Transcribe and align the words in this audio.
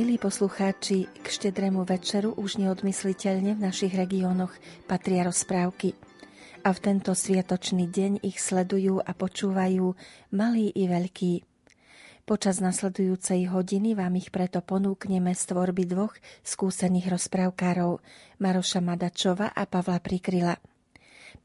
Milí 0.00 0.16
poslucháči, 0.16 1.12
k 1.12 1.26
štedrému 1.28 1.84
večeru 1.84 2.32
už 2.32 2.56
neodmysliteľne 2.56 3.52
v 3.52 3.68
našich 3.68 3.92
regiónoch 3.92 4.48
patria 4.88 5.28
rozprávky. 5.28 5.92
A 6.64 6.72
v 6.72 6.78
tento 6.80 7.12
sviatočný 7.12 7.84
deň 7.84 8.24
ich 8.24 8.40
sledujú 8.40 9.04
a 9.04 9.12
počúvajú 9.12 9.92
malí 10.32 10.72
i 10.72 10.88
veľkí. 10.88 11.44
Počas 12.24 12.64
nasledujúcej 12.64 13.52
hodiny 13.52 13.92
vám 13.92 14.16
ich 14.16 14.32
preto 14.32 14.64
ponúkneme 14.64 15.36
z 15.36 15.52
tvorby 15.52 15.84
dvoch 15.84 16.16
skúsených 16.48 17.20
rozprávkárov, 17.20 18.00
Maroša 18.40 18.80
Madačova 18.80 19.52
a 19.52 19.68
Pavla 19.68 20.00
Prikryla. 20.00 20.56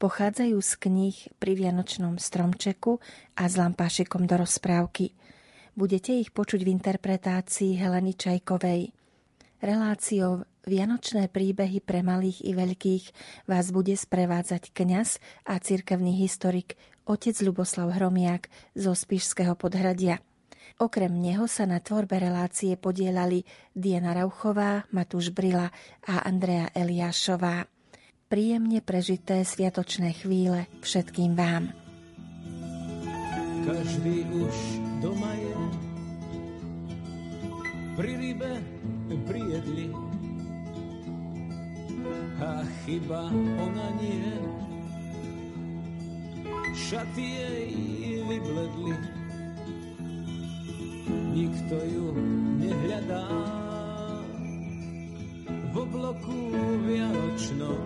Pochádzajú 0.00 0.56
z 0.64 0.72
kníh 0.80 1.16
pri 1.36 1.60
Vianočnom 1.60 2.16
stromčeku 2.16 3.04
a 3.36 3.52
s 3.52 3.60
lampášikom 3.60 4.24
do 4.24 4.40
rozprávky– 4.40 5.12
Budete 5.76 6.16
ich 6.16 6.32
počuť 6.32 6.64
v 6.64 6.72
interpretácii 6.72 7.76
Heleny 7.76 8.16
Čajkovej. 8.16 8.96
Reláciou 9.60 10.48
Vianočné 10.64 11.28
príbehy 11.28 11.84
pre 11.84 12.00
malých 12.00 12.48
i 12.48 12.56
veľkých 12.56 13.04
vás 13.44 13.76
bude 13.76 13.92
sprevádzať 13.92 14.72
kňaz 14.72 15.20
a 15.44 15.60
cirkevný 15.60 16.16
historik 16.16 16.80
otec 17.04 17.36
Luboslav 17.44 17.92
Hromiak 17.92 18.48
zo 18.72 18.96
Spišského 18.96 19.52
podhradia. 19.52 20.24
Okrem 20.80 21.12
neho 21.12 21.44
sa 21.44 21.68
na 21.68 21.76
tvorbe 21.76 22.24
relácie 22.24 22.80
podielali 22.80 23.44
Diana 23.76 24.16
Rauchová, 24.16 24.88
Matúš 24.96 25.28
Brila 25.28 25.68
a 26.08 26.24
Andrea 26.24 26.72
Eliášová. 26.72 27.68
Príjemne 28.32 28.80
prežité 28.80 29.44
sviatočné 29.44 30.16
chvíle 30.16 30.72
všetkým 30.80 31.36
vám. 31.36 31.68
Každý 33.68 34.24
už 34.40 34.85
doma 35.06 35.32
je. 35.38 35.54
Pri 37.94 38.12
rybe 38.18 38.52
prijedli 39.30 39.86
a 42.42 42.66
chyba 42.82 43.30
ona 43.62 43.88
nie. 44.02 44.34
Šaty 46.74 47.22
jej 47.22 47.70
vybledli. 48.26 48.94
Nikto 51.38 51.76
ju 51.86 52.06
nehľadá. 52.58 53.26
V 55.46 55.74
obloku 55.86 56.40
vianočnom 56.82 57.84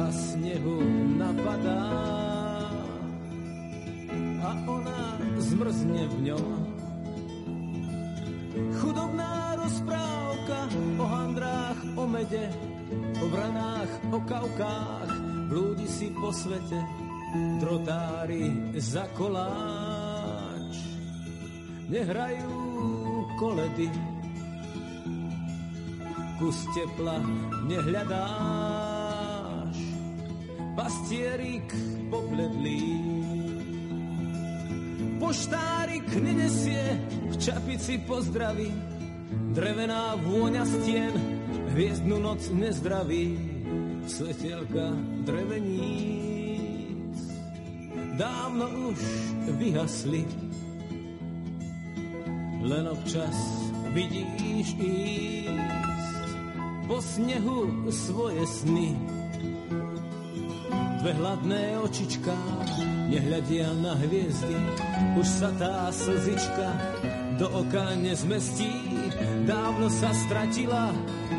a 0.00 0.06
snehu 0.08 0.80
napadá 1.20 2.47
a 4.42 4.50
ona 4.66 5.18
zmrzne 5.38 6.02
v 6.06 6.16
ňom 6.30 6.78
Chudobná 8.58 9.54
rozprávka 9.54 10.66
o 10.98 11.06
handrách, 11.06 11.78
o 11.94 12.10
mede, 12.10 12.50
o 13.22 13.30
branách, 13.30 13.86
o 14.10 14.18
kaukách, 14.26 15.14
blúdi 15.46 15.86
si 15.86 16.10
po 16.10 16.34
svete, 16.34 16.82
drotári 17.62 18.74
za 18.74 19.06
koláč. 19.14 20.74
Nehrajú 21.86 22.50
koledy, 23.38 23.86
kus 26.42 26.58
tepla 26.74 27.22
nehľadáš, 27.70 29.78
pastierik 30.74 31.70
pobledlý. 32.10 33.17
Poštárik 35.28 36.08
nenesie 36.24 36.80
čapici 37.36 38.00
pozdraví, 38.00 38.72
drevená 39.52 40.16
vôňa 40.24 40.64
stien, 40.64 41.12
hviezdnu 41.76 42.16
noc 42.16 42.48
nezdraví, 42.48 43.36
svetelka 44.08 44.88
dreveníc. 45.28 47.12
Dávno 48.16 48.88
už 48.88 49.00
vyhasli, 49.52 50.24
len 52.64 52.88
občas 52.88 53.36
vidíš 53.92 54.80
ísť 54.80 56.24
po 56.88 57.04
snehu 57.04 57.84
svoje 57.92 58.48
sny. 58.48 58.96
Dve 61.04 61.12
hladné 61.20 61.76
očičká 61.84 62.40
nehľadia 63.08 63.72
na 63.80 63.96
hviezdy, 63.96 64.56
už 65.16 65.26
sa 65.26 65.48
tá 65.56 65.88
slzička 65.88 66.68
do 67.40 67.48
oka 67.64 67.96
nezmestí. 67.96 68.70
Dávno 69.48 69.88
sa 69.88 70.12
stratila 70.12 70.92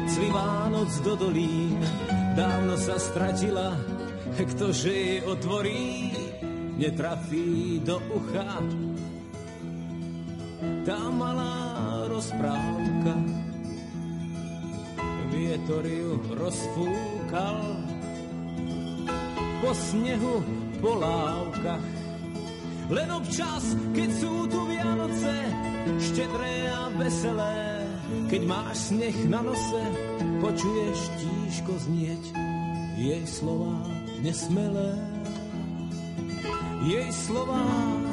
cvivá 0.10 0.68
noc 0.74 0.90
do 1.06 1.14
dolín. 1.14 1.78
Dávno 2.34 2.74
sa 2.76 2.98
stratila, 2.98 3.78
ktože 4.34 4.90
jej 4.90 5.22
otvorí, 5.26 6.14
netrafí 6.80 7.84
do 7.86 8.02
ucha. 8.16 8.58
Tá 10.88 11.00
malá 11.12 12.08
rozprávka, 12.10 13.14
vietor 15.30 15.86
ju 15.86 16.18
rozfúkal 16.34 17.62
po 19.60 19.72
snehu, 19.76 20.42
po 20.80 20.96
lávkach. 20.96 21.86
Len 22.90 23.10
občas, 23.14 23.78
keď 23.94 24.10
sú 24.18 24.50
tu 24.50 24.60
Vianoce, 24.66 25.36
štedré 26.02 26.74
a 26.74 26.90
veselé. 26.98 27.86
Keď 28.26 28.42
máš 28.50 28.90
sneh 28.90 29.18
na 29.30 29.46
nose, 29.46 29.84
počuješ 30.42 31.00
tížko 31.22 31.78
znieť 31.78 32.24
jej 32.98 33.24
slova 33.30 33.78
nesmelé. 34.26 34.92
Jej 36.80 37.12
slova 37.12 37.60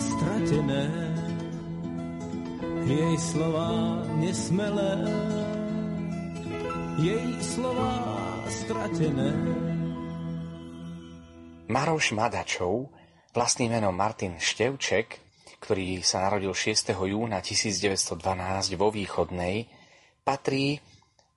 stratené, 0.03 0.91
jej 2.83 3.15
slova 3.15 4.03
nesmelé, 4.19 4.95
jej 6.99 7.31
slova 7.41 7.95
stratené. 8.51 9.31
Maroš 11.77 12.17
Madačov, 12.17 12.89
vlastným 13.37 13.77
menom 13.77 13.93
Martin 13.93 14.41
Števček, 14.41 15.21
ktorý 15.61 16.01
sa 16.01 16.25
narodil 16.25 16.57
6. 16.57 16.97
júna 16.97 17.45
1912 17.45 18.17
vo 18.81 18.89
Východnej, 18.89 19.69
patrí 20.25 20.81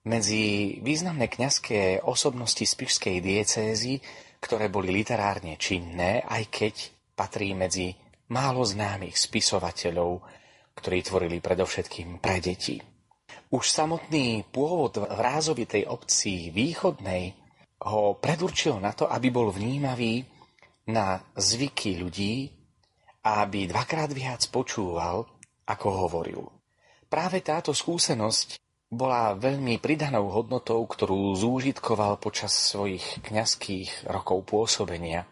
medzi 0.07 0.79
významné 0.79 1.27
kňazské 1.27 2.07
osobnosti 2.07 2.63
spišskej 2.63 3.19
diecézy, 3.19 3.99
ktoré 4.39 4.71
boli 4.71 4.95
literárne 4.95 5.59
činné, 5.59 6.23
aj 6.23 6.43
keď 6.47 6.75
patrí 7.19 7.51
medzi 7.51 7.91
málo 8.31 8.63
známych 8.63 9.19
spisovateľov, 9.19 10.23
ktorí 10.71 11.03
tvorili 11.03 11.43
predovšetkým 11.43 12.23
pre 12.23 12.39
deti. 12.39 12.79
Už 13.51 13.67
samotný 13.67 14.47
pôvod 14.47 15.03
v 15.03 15.19
rázovitej 15.19 15.83
obci 15.83 16.47
východnej 16.55 17.48
ho 17.79 18.19
predurčil 18.19 18.79
na 18.83 18.91
to, 18.91 19.07
aby 19.07 19.31
bol 19.31 19.51
vnímavý 19.55 20.27
na 20.89 21.21
zvyky 21.37 22.01
ľudí 22.01 22.51
a 23.23 23.45
aby 23.45 23.69
dvakrát 23.69 24.11
viac 24.11 24.43
počúval, 24.51 25.27
ako 25.69 25.87
hovoril. 26.07 26.41
Práve 27.07 27.39
táto 27.45 27.71
skúsenosť 27.71 28.57
bola 28.89 29.37
veľmi 29.37 29.77
pridanou 29.77 30.33
hodnotou, 30.33 30.81
ktorú 30.81 31.37
zúžitkoval 31.37 32.17
počas 32.17 32.53
svojich 32.57 33.21
kňazských 33.21 34.09
rokov 34.09 34.49
pôsobenia. 34.49 35.29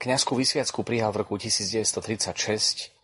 Kňazskú 0.00 0.40
vysviacku 0.40 0.80
prijal 0.80 1.12
v 1.12 1.20
roku 1.20 1.36
1936 1.36 2.96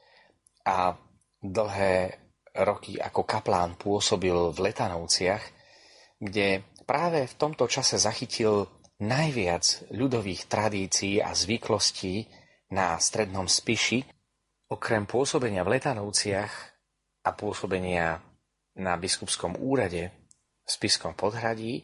a 0.65 0.97
dlhé 1.45 2.17
roky 2.57 2.97
ako 2.97 3.29
kaplán 3.29 3.77
pôsobil 3.77 4.35
v 4.51 4.59
Letanovciach, 4.59 5.45
kde 6.17 6.65
práve 6.89 7.29
v 7.29 7.35
tomto 7.37 7.69
čase 7.69 8.01
zachytil 8.01 8.69
najviac 9.01 9.91
ľudových 9.93 10.47
tradícií 10.47 11.19
a 11.25 11.33
zvyklostí 11.33 12.29
na 12.71 13.01
strednom 13.01 13.49
Spiši. 13.49 14.05
Okrem 14.71 15.09
pôsobenia 15.09 15.67
v 15.67 15.81
Letanovciach 15.81 16.53
a 17.27 17.31
pôsobenia 17.35 18.23
na 18.79 18.95
biskupskom 18.95 19.59
úrade 19.59 20.15
v 20.63 20.69
Spiskom 20.71 21.19
podhradí 21.19 21.83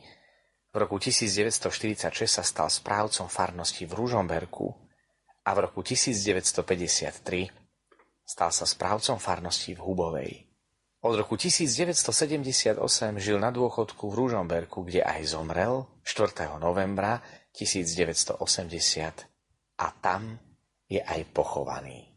v 0.71 0.75
roku 0.77 1.01
1946 1.03 2.07
sa 2.29 2.45
stal 2.45 2.69
správcom 2.71 3.27
farnosti 3.27 3.89
v 3.89 3.93
Ružomberku 3.97 4.71
a 5.43 5.51
v 5.57 5.59
roku 5.67 5.83
1953 5.83 7.67
Stal 8.27 8.51
sa 8.51 8.67
správcom 8.67 9.23
farnosti 9.23 9.79
v 9.79 9.81
Hubovej. 9.87 10.46
Od 11.07 11.15
roku 11.15 11.39
1978 11.39 12.83
žil 13.23 13.39
na 13.39 13.55
dôchodku 13.55 14.11
v 14.11 14.27
Ružomberku, 14.27 14.83
kde 14.83 15.07
aj 15.07 15.39
zomrel 15.39 15.87
4. 16.03 16.59
novembra 16.59 17.23
1980 17.55 18.43
a 19.79 19.87
tam 20.03 20.35
je 20.91 20.99
aj 20.99 21.31
pochovaný. 21.31 22.11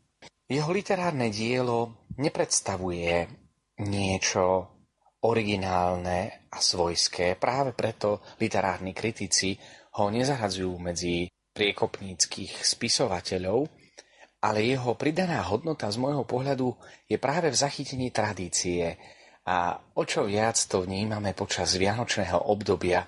Jeho 0.49 0.73
literárne 0.73 1.29
dielo 1.29 2.09
nepredstavuje 2.17 3.29
niečo 3.85 4.73
originálne 5.21 6.49
a 6.49 6.57
svojské, 6.57 7.37
práve 7.37 7.77
preto 7.77 8.25
literárni 8.41 8.97
kritici 8.97 9.53
ho 10.01 10.09
nezahadzujú 10.09 10.73
medzi 10.81 11.29
priekopníckých 11.53 12.65
spisovateľov, 12.65 13.69
ale 14.39 14.63
jeho 14.63 14.95
pridaná 14.95 15.43
hodnota 15.43 15.91
z 15.91 15.99
môjho 15.99 16.23
pohľadu 16.23 16.71
je 17.11 17.19
práve 17.19 17.51
v 17.51 17.59
zachytení 17.59 18.07
tradície 18.09 18.95
a 19.43 19.75
o 19.95 20.03
čo 20.07 20.27
viac 20.27 20.55
to 20.55 20.87
vnímame 20.87 21.35
počas 21.35 21.75
vianočného 21.75 22.47
obdobia. 22.47 23.07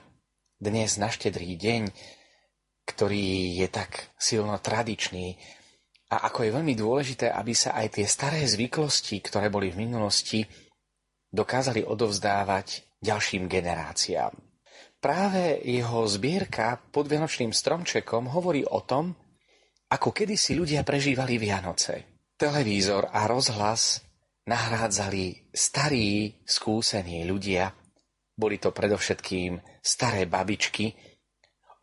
Dnes 0.60 1.00
na 1.00 1.08
štedrý 1.08 1.56
deň, 1.56 1.82
ktorý 2.84 3.58
je 3.64 3.68
tak 3.72 4.12
silno 4.20 4.60
tradičný 4.60 5.40
a 6.12 6.28
ako 6.28 6.44
je 6.44 6.52
veľmi 6.52 6.76
dôležité, 6.76 7.32
aby 7.32 7.56
sa 7.56 7.80
aj 7.80 7.96
tie 7.96 8.06
staré 8.06 8.44
zvyklosti, 8.44 9.24
ktoré 9.24 9.48
boli 9.48 9.72
v 9.72 9.88
minulosti, 9.88 10.44
dokázali 11.32 11.88
odovzdávať 11.88 13.00
ďalším 13.00 13.48
generáciám. 13.48 14.36
Práve 15.02 15.64
jeho 15.66 16.06
zbierka 16.06 16.78
pod 16.92 17.10
Vianočným 17.10 17.56
stromčekom 17.56 18.30
hovorí 18.30 18.62
o 18.68 18.84
tom, 18.86 19.18
ako 19.92 20.16
kedysi 20.16 20.56
ľudia 20.56 20.88
prežívali 20.88 21.36
Vianoce. 21.36 22.24
Televízor 22.40 23.12
a 23.12 23.28
rozhlas 23.28 24.00
nahrádzali 24.48 25.52
starí, 25.52 26.42
skúsení 26.48 27.28
ľudia. 27.28 27.70
Boli 28.32 28.58
to 28.58 28.72
predovšetkým 28.72 29.60
staré 29.84 30.26
babičky, 30.26 30.96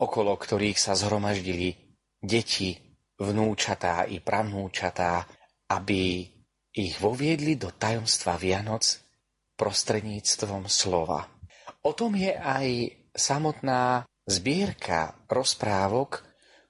okolo 0.00 0.34
ktorých 0.34 0.78
sa 0.81 0.96
zhromaždili 0.96 1.76
deti, 2.19 2.75
vnúčatá 3.19 4.08
i 4.08 4.19
pravnúčatá, 4.25 5.26
aby 5.69 6.26
ich 6.75 6.94
voviedli 7.02 7.58
do 7.58 7.75
tajomstva 7.75 8.38
Vianoc 8.38 8.87
prostredníctvom 9.58 10.70
slova. 10.70 11.26
O 11.82 11.93
tom 11.94 12.14
je 12.14 12.31
aj 12.31 12.94
samotná 13.14 14.06
zbierka 14.26 15.19
rozprávok, 15.26 16.22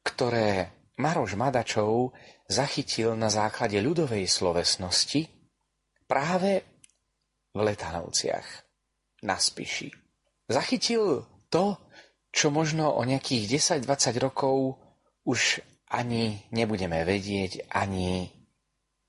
ktoré 0.05 0.78
Maroš 0.99 1.39
Madačov 1.39 2.13
zachytil 2.51 3.15
na 3.15 3.31
základe 3.31 3.79
ľudovej 3.79 4.27
slovesnosti 4.27 5.31
práve 6.11 6.67
v 7.55 7.59
Letanovciach 7.63 8.47
na 9.23 9.39
Spiši. 9.39 9.91
Zachytil 10.51 11.23
to, 11.49 11.79
čo 12.35 12.51
možno 12.51 12.99
o 12.99 13.03
nejakých 13.07 13.63
10-20 13.79 14.25
rokov 14.25 14.79
už 15.23 15.63
ani 15.89 16.45
nebudeme 16.53 17.01
vedieť, 17.07 17.73
ani 17.73 18.29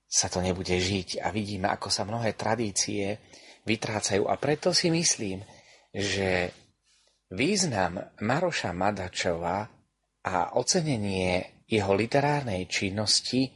sa 0.09 0.31
to 0.31 0.41
nebude 0.41 0.74
žiť 0.74 1.21
a 1.21 1.30
vidíme, 1.30 1.69
ako 1.69 1.94
sa 1.94 2.07
mnohé 2.07 2.33
tradície 2.33 3.19
vytrácajú. 3.68 4.25
A 4.25 4.39
preto 4.41 4.74
si 4.74 4.89
myslím, 4.89 5.45
že 5.94 6.50
význam 7.30 8.01
Maroša 8.18 8.74
Madačova 8.74 9.69
a 10.25 10.36
ocenenie 10.57 11.59
jeho 11.69 11.94
literárnej 11.94 12.66
činnosti, 12.66 13.54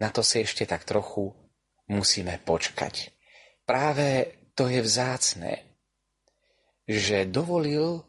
na 0.00 0.08
to 0.08 0.24
si 0.24 0.40
ešte 0.40 0.64
tak 0.64 0.88
trochu 0.88 1.28
musíme 1.92 2.40
počkať. 2.40 3.12
Práve 3.68 4.40
to 4.56 4.72
je 4.72 4.80
vzácne, 4.80 5.52
že 6.88 7.28
dovolil, 7.28 8.00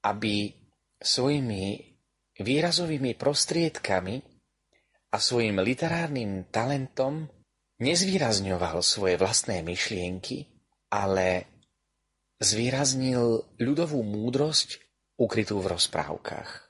aby 0.00 0.52
svojimi 1.00 1.76
výrazovými 2.40 3.12
prostriedkami 3.16 4.16
a 5.12 5.16
svojim 5.20 5.60
literárnym 5.60 6.48
talentom 6.48 7.28
nezvýrazňoval 7.80 8.80
svoje 8.80 9.16
vlastné 9.20 9.60
myšlienky, 9.64 10.48
ale 10.92 11.48
zvýraznil 12.40 13.44
ľudovú 13.60 14.00
múdrosť 14.00 14.80
ukrytú 15.20 15.60
v 15.60 15.76
rozprávkach. 15.76 16.69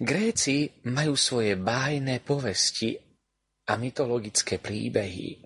Gréci 0.00 0.84
majú 0.88 1.14
svoje 1.14 1.56
bájne 1.60 2.20
povesti 2.24 2.96
a 3.68 3.76
mytologické 3.76 4.60
príbehy, 4.60 5.40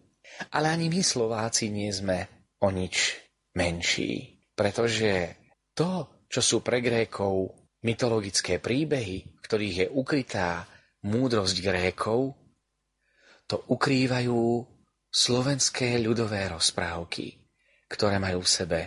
ale 0.55 0.67
ani 0.70 0.87
my 0.90 1.02
Slováci 1.02 1.71
nie 1.71 1.90
sme 1.90 2.50
o 2.62 2.71
nič 2.71 3.18
menší, 3.54 4.42
pretože 4.54 5.35
to, 5.75 6.23
čo 6.26 6.40
sú 6.42 6.57
pre 6.62 6.83
Grékov 6.83 7.54
mytologické 7.83 8.59
príbehy, 8.59 9.38
v 9.38 9.40
ktorých 9.42 9.76
je 9.83 9.87
ukrytá 9.90 10.66
múdrosť 11.07 11.57
Grékov, 11.62 12.35
to 13.49 13.57
ukrývajú 13.71 14.66
slovenské 15.09 15.97
ľudové 16.02 16.50
rozprávky, 16.52 17.38
ktoré 17.88 18.21
majú 18.21 18.45
v 18.45 18.50
sebe 18.50 18.80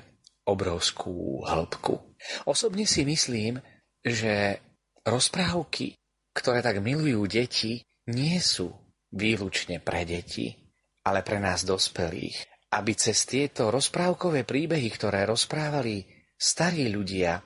obrovskú 0.45 1.41
hĺbku. 1.47 1.97
Osobne 2.45 2.85
si 2.85 3.01
myslím, 3.07 3.57
že 4.03 4.61
Rozprávky, 5.01 5.97
ktoré 6.29 6.61
tak 6.61 6.77
milujú 6.77 7.25
deti, 7.25 7.81
nie 8.13 8.37
sú 8.37 8.69
výlučne 9.09 9.81
pre 9.81 10.05
deti, 10.05 10.53
ale 11.01 11.25
pre 11.25 11.41
nás 11.41 11.65
dospelých. 11.65 12.69
Aby 12.71 12.95
cez 12.95 13.25
tieto 13.25 13.73
rozprávkové 13.73 14.45
príbehy, 14.45 14.87
ktoré 14.93 15.25
rozprávali 15.27 16.05
starí 16.37 16.87
ľudia 16.87 17.41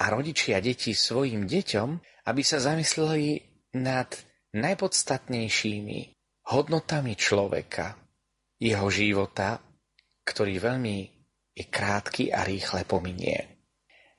a 0.00 0.04
rodičia 0.08 0.62
detí 0.62 0.96
svojim 0.96 1.44
deťom, 1.44 1.88
aby 2.30 2.42
sa 2.46 2.62
zamysleli 2.62 3.42
nad 3.76 4.08
najpodstatnejšími 4.56 5.98
hodnotami 6.48 7.14
človeka, 7.18 7.98
jeho 8.56 8.88
života, 8.88 9.60
ktorý 10.24 10.62
veľmi 10.62 10.96
je 11.58 11.64
krátky 11.66 12.30
a 12.30 12.46
rýchle 12.46 12.86
pominie. 12.86 13.60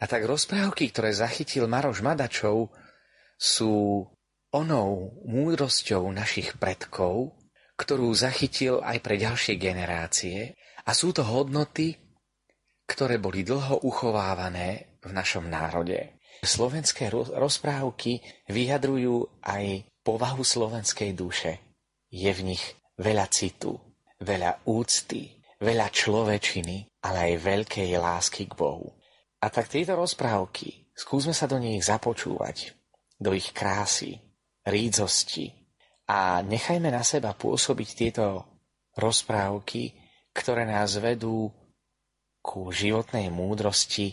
A 0.01 0.10
tak 0.10 0.25
rozprávky, 0.25 0.91
ktoré 0.91 1.13
zachytil 1.13 1.69
Maroš 1.69 2.01
Madačov, 2.01 2.74
sú 3.41 4.05
onou 4.53 5.17
múdrosťou 5.25 6.05
našich 6.13 6.62
predkov, 6.62 7.33
ktorú 7.74 8.13
zachytil 8.13 8.77
aj 8.86 9.01
pre 9.01 9.17
ďalšie 9.17 9.57
generácie 9.57 10.53
a 10.86 10.91
sú 10.93 11.10
to 11.10 11.25
hodnoty, 11.25 11.98
ktoré 12.86 13.17
boli 13.17 13.41
dlho 13.41 13.81
uchovávané 13.81 15.00
v 15.01 15.10
našom 15.10 15.50
národe. 15.50 16.21
Slovenské 16.45 17.10
rozprávky 17.33 18.21
vyjadrujú 18.45 19.41
aj 19.41 19.89
povahu 20.05 20.45
slovenskej 20.45 21.17
duše. 21.17 21.57
Je 22.13 22.29
v 22.29 22.53
nich 22.53 22.63
veľa 23.01 23.25
citu, 23.33 23.77
veľa 24.21 24.65
úcty, 24.69 25.41
veľa 25.57 25.89
človečiny, 25.89 27.01
ale 27.01 27.33
aj 27.33 27.33
veľkej 27.41 27.89
lásky 27.98 28.45
k 28.45 28.53
Bohu. 28.53 28.93
A 29.41 29.50
tak 29.50 29.69
tieto 29.69 29.98
rozprávky, 29.98 30.93
skúsme 30.93 31.33
sa 31.33 31.50
do 31.50 31.57
nich 31.57 31.81
započúvať, 31.81 32.80
do 33.21 33.37
ich 33.37 33.53
krásy, 33.53 34.17
rídzosti 34.65 35.53
A 36.09 36.41
nechajme 36.41 36.89
na 36.89 37.05
seba 37.05 37.37
pôsobiť 37.37 37.89
tieto 37.93 38.43
rozprávky, 38.97 39.93
ktoré 40.33 40.65
nás 40.65 40.97
vedú 40.97 41.53
ku 42.41 42.73
životnej 42.73 43.29
múdrosti 43.29 44.11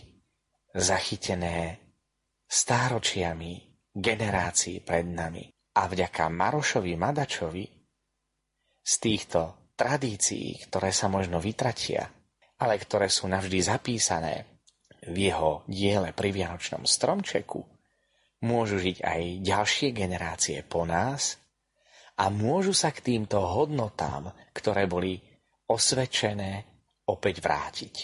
zachytené 0.71 1.81
stáročiami 2.45 3.81
generácií 3.91 4.85
pred 4.85 5.09
nami. 5.09 5.49
A 5.75 5.89
vďaka 5.89 6.29
Marošovi 6.29 6.93
Madačovi 6.95 7.65
z 8.79 8.93
týchto 9.01 9.73
tradícií, 9.75 10.55
ktoré 10.69 10.93
sa 10.93 11.11
možno 11.11 11.41
vytratia, 11.41 12.07
ale 12.59 12.79
ktoré 12.79 13.11
sú 13.11 13.27
navždy 13.27 13.59
zapísané 13.59 14.63
v 15.03 15.31
jeho 15.31 15.63
diele 15.67 16.11
pri 16.11 16.35
Vianočnom 16.35 16.83
stromčeku, 16.83 17.78
môžu 18.43 18.79
žiť 18.79 19.03
aj 19.03 19.21
ďalšie 19.43 19.89
generácie 19.91 20.63
po 20.63 20.87
nás 20.87 21.39
a 22.19 22.27
môžu 22.31 22.75
sa 22.75 22.91
k 22.91 23.15
týmto 23.15 23.39
hodnotám, 23.39 24.31
ktoré 24.51 24.87
boli 24.87 25.19
osvedčené, 25.67 26.63
opäť 27.07 27.41
vrátiť. 27.41 27.95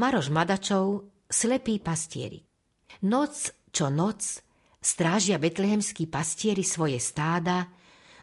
Maroš 0.00 0.32
Madačov, 0.32 1.12
slepý 1.28 1.76
pastieri. 1.76 2.40
Noc 3.04 3.52
čo 3.68 3.92
noc 3.92 4.40
strážia 4.80 5.36
betlehemskí 5.36 6.08
pastieri 6.08 6.64
svoje 6.64 6.96
stáda, 6.96 7.68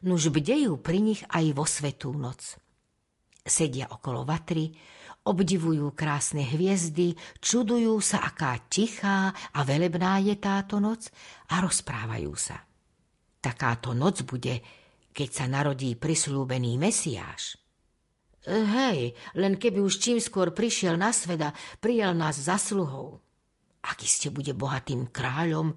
nuž 0.02 0.34
bdejú 0.34 0.82
pri 0.82 1.06
nich 1.06 1.22
aj 1.30 1.46
vo 1.54 1.70
svetú 1.70 2.18
noc. 2.18 2.58
Sedia 3.46 3.94
okolo 3.94 4.26
vatry, 4.26 4.74
obdivujú 5.30 5.94
krásne 5.94 6.50
hviezdy, 6.50 7.14
čudujú 7.38 8.02
sa, 8.02 8.26
aká 8.26 8.58
tichá 8.66 9.30
a 9.54 9.60
velebná 9.62 10.18
je 10.26 10.34
táto 10.34 10.82
noc 10.82 11.14
a 11.54 11.62
rozprávajú 11.62 12.34
sa. 12.34 12.58
Takáto 13.38 13.94
noc 13.94 14.26
bude, 14.26 14.66
keď 15.14 15.30
sa 15.30 15.46
narodí 15.46 15.94
prislúbený 15.94 16.82
Mesiáš. 16.82 17.67
Hej, 18.48 19.12
len 19.36 19.60
keby 19.60 19.84
už 19.84 20.00
čím 20.00 20.24
skôr 20.24 20.56
prišiel 20.56 20.96
na 20.96 21.12
sveda, 21.12 21.52
prijal 21.84 22.16
nás 22.16 22.40
zasluhou. 22.40 23.20
Ak 23.84 24.00
iste 24.08 24.32
bude 24.32 24.56
bohatým 24.56 25.12
kráľom, 25.12 25.76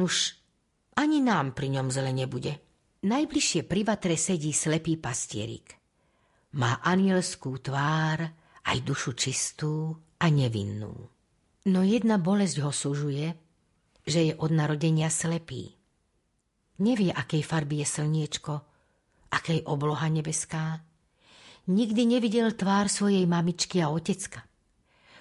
nuž 0.00 0.40
ani 0.96 1.20
nám 1.20 1.52
pri 1.52 1.76
ňom 1.76 1.92
zle 1.92 2.08
nebude. 2.16 2.56
Najbližšie 3.04 3.68
pri 3.68 3.84
vatre 3.84 4.16
sedí 4.16 4.52
slepý 4.52 4.96
pastierik. 4.96 5.76
Má 6.56 6.80
anielskú 6.80 7.60
tvár, 7.60 8.24
aj 8.64 8.78
dušu 8.80 9.12
čistú 9.16 9.92
a 10.20 10.26
nevinnú. 10.28 11.08
No 11.68 11.80
jedna 11.84 12.16
bolesť 12.16 12.64
ho 12.64 12.72
sužuje, 12.72 13.28
že 14.08 14.20
je 14.28 14.32
od 14.36 14.52
narodenia 14.52 15.12
slepý. 15.12 15.76
Nevie, 16.80 17.12
akej 17.12 17.44
farby 17.44 17.84
je 17.84 18.00
slniečko, 18.00 18.52
akej 19.32 19.68
obloha 19.68 20.08
nebeská, 20.08 20.80
nikdy 21.70 22.18
nevidel 22.18 22.50
tvár 22.50 22.90
svojej 22.90 23.22
mamičky 23.30 23.78
a 23.78 23.94
otecka. 23.94 24.42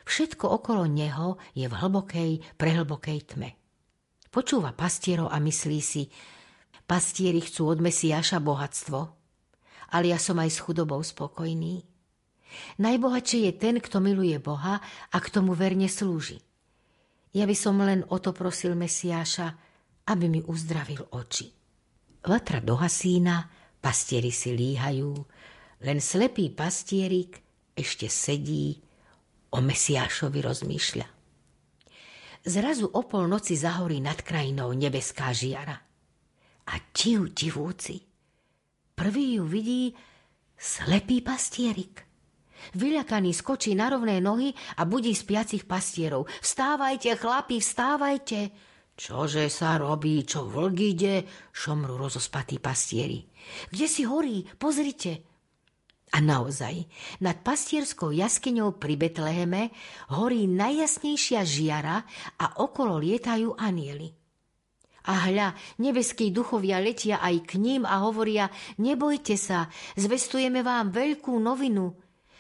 Všetko 0.09 0.49
okolo 0.49 0.89
neho 0.89 1.37
je 1.53 1.69
v 1.69 1.73
hlbokej, 1.77 2.31
prehlbokej 2.57 3.19
tme. 3.29 3.53
Počúva 4.33 4.73
pastierov 4.73 5.29
a 5.29 5.37
myslí 5.37 5.79
si, 5.81 6.09
pastieri 6.89 7.45
chcú 7.45 7.69
od 7.69 7.79
Mesiáša 7.85 8.41
bohatstvo, 8.41 8.99
ale 9.93 10.05
ja 10.09 10.17
som 10.17 10.41
aj 10.41 10.49
s 10.49 10.61
chudobou 10.65 11.01
spokojný. 11.05 11.85
Najbohatší 12.81 13.45
je 13.45 13.53
ten, 13.53 13.77
kto 13.77 14.01
miluje 14.01 14.33
Boha 14.41 14.81
a 15.13 15.17
k 15.21 15.27
tomu 15.29 15.53
verne 15.53 15.85
slúži. 15.85 16.41
Ja 17.29 17.45
by 17.45 17.53
som 17.53 17.77
len 17.77 18.01
o 18.09 18.17
to 18.17 18.33
prosil 18.33 18.73
Mesiáša, 18.73 19.53
aby 20.09 20.25
mi 20.25 20.41
uzdravil 20.41 21.05
oči. 21.13 21.53
Vatra 22.25 22.57
do 22.57 22.73
hasína, 22.81 23.45
pastieri 23.77 24.33
si 24.33 24.57
líhajú, 24.57 25.13
len 25.83 26.03
slepý 26.03 26.51
pastierik 26.51 27.39
ešte 27.75 28.11
sedí, 28.11 28.79
o 29.49 29.65
Mesiášovi 29.65 30.39
rozmýšľa. 30.45 31.07
Zrazu 32.45 32.85
o 32.85 33.01
polnoci 33.03 33.57
zahorí 33.57 33.99
nad 33.99 34.21
krajinou 34.21 34.71
nebeská 34.77 35.33
žiara. 35.33 35.75
A 36.69 36.73
div 36.93 37.33
divúci, 37.33 37.97
prvý 38.93 39.41
ju 39.41 39.45
vidí 39.49 39.97
slepý 40.53 41.25
pastierik. 41.25 42.05
Vyľakaný 42.75 43.31
skočí 43.33 43.73
na 43.73 43.89
rovné 43.89 44.19
nohy 44.19 44.51
a 44.77 44.85
budí 44.85 45.15
spiacich 45.15 45.65
pastierov. 45.65 46.27
Vstávajte, 46.43 47.15
chlapi, 47.17 47.57
vstávajte! 47.63 48.39
Čože 48.99 49.47
sa 49.47 49.79
robí, 49.79 50.27
čo 50.27 50.43
vlk 50.43 50.77
ide? 50.83 51.23
Šomru 51.55 51.95
rozospatí 51.95 52.59
pastieri. 52.59 53.23
Kde 53.71 53.87
si 53.87 54.03
horí? 54.03 54.43
Pozrite. 54.59 55.28
A 56.09 56.17
naozaj, 56.25 56.89
nad 57.21 57.37
pastierskou 57.45 58.09
jaskyňou 58.09 58.81
pri 58.81 58.97
Betleheme 58.97 59.69
horí 60.09 60.49
najjasnejšia 60.49 61.45
žiara 61.45 62.01
a 62.41 62.57
okolo 62.57 62.97
lietajú 62.97 63.53
anieli. 63.53 64.09
A 65.05 65.29
hľa, 65.29 65.53
nebeskí 65.77 66.33
duchovia 66.33 66.81
letia 66.81 67.21
aj 67.21 67.45
k 67.45 67.51
ním 67.61 67.85
a 67.85 68.01
hovoria, 68.05 68.49
nebojte 68.81 69.37
sa, 69.37 69.69
zvestujeme 69.97 70.65
vám 70.65 70.89
veľkú 70.89 71.37
novinu. 71.37 71.93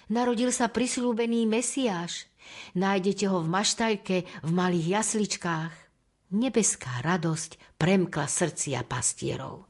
Narodil 0.09 0.49
sa 0.49 0.73
prislúbený 0.73 1.45
Mesiáš. 1.45 2.25
Nájdete 2.73 3.29
ho 3.29 3.45
v 3.45 3.53
maštajke, 3.53 4.17
v 4.25 4.49
malých 4.49 4.97
jasličkách. 4.97 5.73
Nebeská 6.33 7.05
radosť 7.05 7.77
premkla 7.77 8.25
srdcia 8.25 8.81
pastierov. 8.85 9.68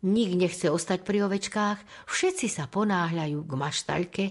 Nik 0.00 0.32
nechce 0.32 0.72
ostať 0.72 1.04
pri 1.04 1.28
ovečkách, 1.28 2.08
všetci 2.08 2.46
sa 2.48 2.64
ponáhľajú 2.64 3.44
k 3.44 3.52
maštaľke, 3.52 4.24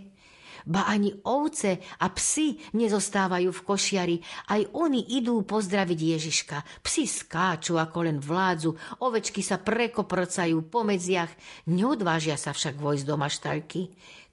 ba 0.65 0.85
ani 0.89 1.13
ovce 1.25 1.81
a 2.01 2.09
psi 2.09 2.73
nezostávajú 2.73 3.49
v 3.53 3.63
košiari, 3.65 4.17
aj 4.49 4.69
oni 4.73 5.17
idú 5.17 5.41
pozdraviť 5.45 5.99
Ježiška. 5.99 6.57
Psi 6.83 7.03
skáču 7.05 7.77
ako 7.77 7.97
len 8.05 8.17
vládzu, 8.21 8.73
ovečky 9.01 9.45
sa 9.45 9.61
prekoprcajú 9.61 10.57
po 10.69 10.85
medziach, 10.85 11.31
neodvážia 11.69 12.37
sa 12.37 12.53
však 12.53 12.77
vojsť 12.77 13.05
do 13.05 13.15
maštaľky. 13.17 13.81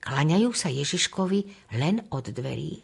Klaňajú 0.01 0.51
sa 0.53 0.69
Ježiškovi 0.73 1.73
len 1.77 2.05
od 2.13 2.33
dverí. 2.33 2.81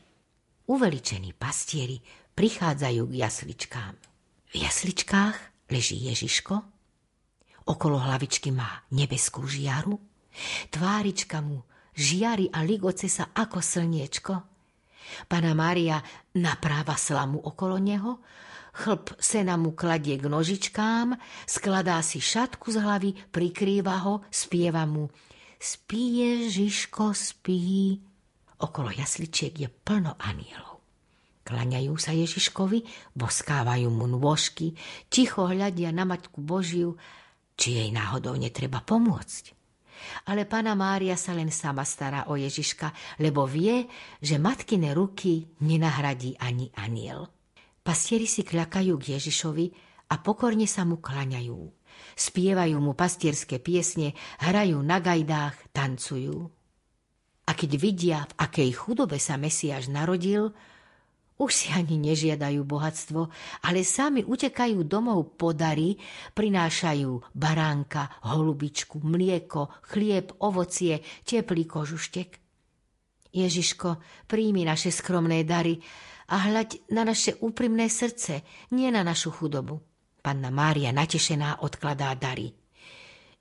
Uveličení 0.68 1.36
pastieri 1.36 2.00
prichádzajú 2.32 3.02
k 3.04 3.14
jasličkám. 3.16 3.94
V 4.52 4.54
jasličkách 4.60 5.68
leží 5.68 5.96
Ježiško, 6.08 6.71
okolo 7.66 7.98
hlavičky 7.98 8.50
má 8.50 8.86
nebeskú 8.94 9.46
žiaru, 9.46 9.98
tvárička 10.72 11.44
mu 11.44 11.62
žiari 11.92 12.48
a 12.50 12.64
ligoce 12.64 13.06
sa 13.06 13.30
ako 13.34 13.60
slniečko. 13.60 14.34
Pana 15.28 15.52
Mária 15.52 16.00
napráva 16.40 16.96
slamu 16.96 17.42
okolo 17.42 17.76
neho, 17.76 18.22
chlp 18.72 19.18
sena 19.20 19.60
mu 19.60 19.76
kladie 19.76 20.16
k 20.16 20.24
nožičkám, 20.30 21.18
skladá 21.44 22.00
si 22.00 22.22
šatku 22.22 22.72
z 22.72 22.80
hlavy, 22.80 23.10
prikrýva 23.28 24.00
ho, 24.08 24.24
spieva 24.32 24.88
mu 24.88 25.10
Spí 25.62 26.26
Ježiško, 26.26 27.14
spí. 27.14 27.94
Okolo 28.58 28.90
jasličiek 28.90 29.54
je 29.54 29.70
plno 29.70 30.18
anielov. 30.18 30.82
Klaňajú 31.46 31.94
sa 32.02 32.10
Ježiškovi, 32.10 32.82
boskávajú 33.14 33.86
mu 33.86 34.10
nôžky, 34.10 34.74
ticho 35.06 35.46
hľadia 35.46 35.94
na 35.94 36.02
Maťku 36.02 36.42
Božiu, 36.42 36.98
či 37.62 37.78
jej 37.78 37.94
náhodou 37.94 38.34
netreba 38.34 38.82
pomôcť. 38.82 39.54
Ale 40.26 40.50
pána 40.50 40.74
Mária 40.74 41.14
sa 41.14 41.30
len 41.30 41.54
sama 41.54 41.86
stará 41.86 42.26
o 42.26 42.34
Ježiška, 42.34 42.90
lebo 43.22 43.46
vie, 43.46 43.86
že 44.18 44.34
matkine 44.34 44.90
ruky 44.90 45.46
nenahradí 45.62 46.34
ani 46.42 46.74
aniel. 46.74 47.30
Pastieri 47.86 48.26
si 48.26 48.42
kľakajú 48.42 48.98
k 48.98 49.14
Ježišovi 49.14 49.66
a 50.10 50.18
pokorne 50.18 50.66
sa 50.66 50.82
mu 50.82 50.98
klaňajú. 50.98 51.70
Spievajú 52.18 52.82
mu 52.82 52.98
pastierské 52.98 53.62
piesne, 53.62 54.18
hrajú 54.42 54.82
na 54.82 54.98
gajdách, 54.98 55.70
tancujú. 55.70 56.50
A 57.46 57.50
keď 57.54 57.70
vidia, 57.78 58.18
v 58.26 58.32
akej 58.42 58.70
chudobe 58.74 59.22
sa 59.22 59.38
Mesiáš 59.38 59.86
narodil, 59.86 60.50
už 61.42 61.50
si 61.50 61.68
ani 61.74 61.98
nežiadajú 61.98 62.62
bohatstvo, 62.62 63.26
ale 63.66 63.82
sami 63.82 64.22
utekajú 64.22 64.86
domov 64.86 65.34
podary, 65.34 65.98
prinášajú 66.38 67.34
baránka, 67.34 68.22
holubičku, 68.30 69.02
mlieko, 69.02 69.82
chlieb, 69.90 70.38
ovocie, 70.38 71.02
teplý 71.26 71.66
kožuštek. 71.66 72.38
Ježiško, 73.34 73.98
príjmi 74.30 74.62
naše 74.62 74.94
skromné 74.94 75.42
dary 75.42 75.82
a 76.30 76.46
hľaď 76.46 76.94
na 76.94 77.02
naše 77.02 77.34
úprimné 77.42 77.90
srdce, 77.90 78.46
nie 78.70 78.92
na 78.94 79.02
našu 79.02 79.34
chudobu. 79.34 79.82
Panna 80.22 80.54
Mária 80.54 80.94
natešená 80.94 81.66
odkladá 81.66 82.14
dary. 82.14 82.54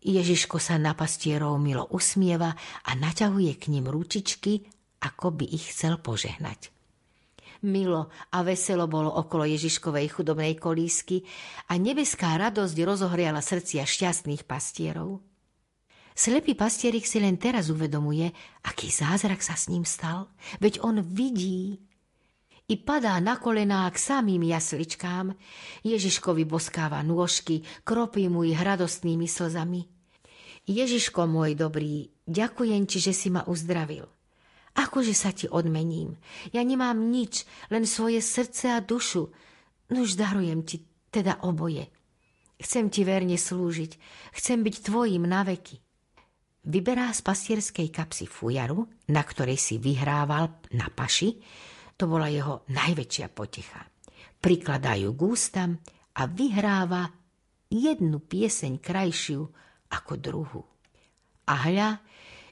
Ježiško 0.01 0.57
sa 0.57 0.81
na 0.81 0.97
pastierov 0.97 1.61
milo 1.61 1.85
usmieva 1.93 2.57
a 2.81 2.91
naťahuje 2.97 3.53
k 3.61 3.69
ním 3.69 3.85
ručičky, 3.85 4.65
ako 5.05 5.37
by 5.37 5.45
ich 5.45 5.69
chcel 5.69 6.01
požehnať. 6.01 6.80
Milo 7.61 8.09
a 8.33 8.41
veselo 8.41 8.89
bolo 8.89 9.13
okolo 9.13 9.45
Ježiškovej 9.45 10.17
chudobnej 10.17 10.57
kolísky 10.57 11.21
a 11.69 11.77
nebeská 11.77 12.33
radosť 12.41 12.77
rozohriala 12.81 13.37
srdcia 13.37 13.85
šťastných 13.85 14.49
pastierov. 14.49 15.21
Slepý 16.11 16.57
pastierik 16.57 17.07
si 17.07 17.21
len 17.21 17.39
teraz 17.39 17.71
uvedomuje, 17.71 18.33
aký 18.65 18.91
zázrak 18.91 19.39
sa 19.39 19.55
s 19.55 19.71
ním 19.71 19.87
stal, 19.87 20.27
veď 20.59 20.83
on 20.83 20.99
vidí. 21.05 21.79
I 22.67 22.75
padá 22.79 23.19
na 23.19 23.35
kolená 23.35 23.87
k 23.91 23.97
samým 23.99 24.43
jasličkám. 24.47 25.35
Ježiškovi 25.83 26.43
boskáva 26.47 27.03
nôžky, 27.03 27.67
kropí 27.83 28.31
mu 28.31 28.47
ich 28.47 28.59
radostnými 28.59 29.27
slzami. 29.27 29.87
Ježiško 30.69 31.25
môj 31.25 31.57
dobrý, 31.57 32.13
ďakujem 32.29 32.85
ti, 32.85 33.01
že 33.01 33.11
si 33.17 33.27
ma 33.33 33.43
uzdravil. 33.43 34.07
Akože 34.77 35.11
sa 35.11 35.35
ti 35.35 35.51
odmením? 35.51 36.15
Ja 36.55 36.63
nemám 36.63 37.11
nič, 37.11 37.43
len 37.67 37.83
svoje 37.83 38.23
srdce 38.23 38.71
a 38.71 38.79
dušu. 38.79 39.27
Nuž 39.91 40.15
darujem 40.15 40.63
ti 40.63 40.87
teda 41.11 41.43
oboje. 41.43 41.91
Chcem 42.61 42.87
ti 42.87 43.01
verne 43.01 43.35
slúžiť, 43.35 43.91
chcem 44.37 44.61
byť 44.61 44.75
tvojim 44.85 45.25
na 45.25 45.41
veky. 45.43 45.81
Vyberá 46.61 47.09
z 47.09 47.25
pastierskej 47.25 47.89
kapsy 47.89 48.29
fujaru, 48.29 48.85
na 49.09 49.25
ktorej 49.25 49.57
si 49.57 49.81
vyhrával 49.81 50.61
na 50.77 50.87
paši, 50.93 51.41
to 51.97 52.05
bola 52.05 52.29
jeho 52.29 52.61
najväčšia 52.69 53.27
potecha. 53.33 53.81
Prikladá 54.37 54.93
ju 54.93 55.09
k 55.17 55.21
ústam 55.25 55.81
a 56.17 56.29
vyhráva 56.29 57.09
jednu 57.69 58.21
pieseň 58.21 58.77
krajšiu 58.77 59.41
ako 59.89 60.13
druhú. 60.21 60.61
A 61.49 61.65
hľa, 61.65 61.97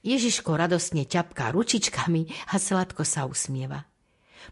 Ježiško 0.03 0.55
radostne 0.55 1.03
ťapká 1.03 1.51
ručičkami 1.51 2.51
a 2.51 2.55
sladko 2.55 3.03
sa 3.03 3.27
usmieva. 3.27 3.83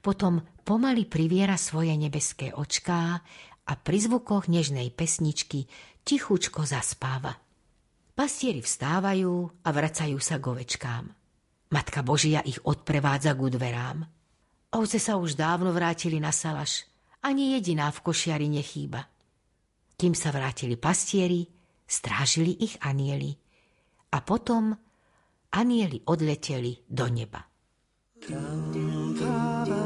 Potom 0.04 0.44
pomaly 0.68 1.08
priviera 1.08 1.56
svoje 1.56 1.96
nebeské 1.96 2.52
očká 2.52 3.24
a 3.68 3.74
pri 3.76 3.98
zvukoch 4.04 4.52
nežnej 4.52 4.92
pesničky 4.92 5.68
tichučko 6.04 6.68
zaspáva. 6.68 7.36
Pastieri 8.18 8.64
vstávajú 8.64 9.64
a 9.64 9.70
vracajú 9.70 10.18
sa 10.18 10.42
k 10.42 10.46
ovečkám. 10.50 11.06
Matka 11.68 12.00
Božia 12.02 12.42
ich 12.48 12.58
odprevádza 12.64 13.36
k 13.36 13.42
dverám. 13.52 14.00
Ovce 14.74 15.00
sa 15.00 15.20
už 15.20 15.36
dávno 15.36 15.76
vrátili 15.76 16.18
na 16.20 16.32
salaš. 16.32 16.88
Ani 17.24 17.56
jediná 17.60 17.92
v 17.92 18.04
košiari 18.04 18.48
nechýba. 18.48 19.04
Kým 20.00 20.16
sa 20.16 20.32
vrátili 20.32 20.80
pastieri, 20.80 21.44
strážili 21.84 22.56
ich 22.58 22.80
anieli. 22.84 23.36
A 24.16 24.24
potom 24.24 24.76
anieli 25.58 26.02
odleteli 26.06 26.74
do 26.88 27.08
neba. 27.08 27.42
down 28.30 29.77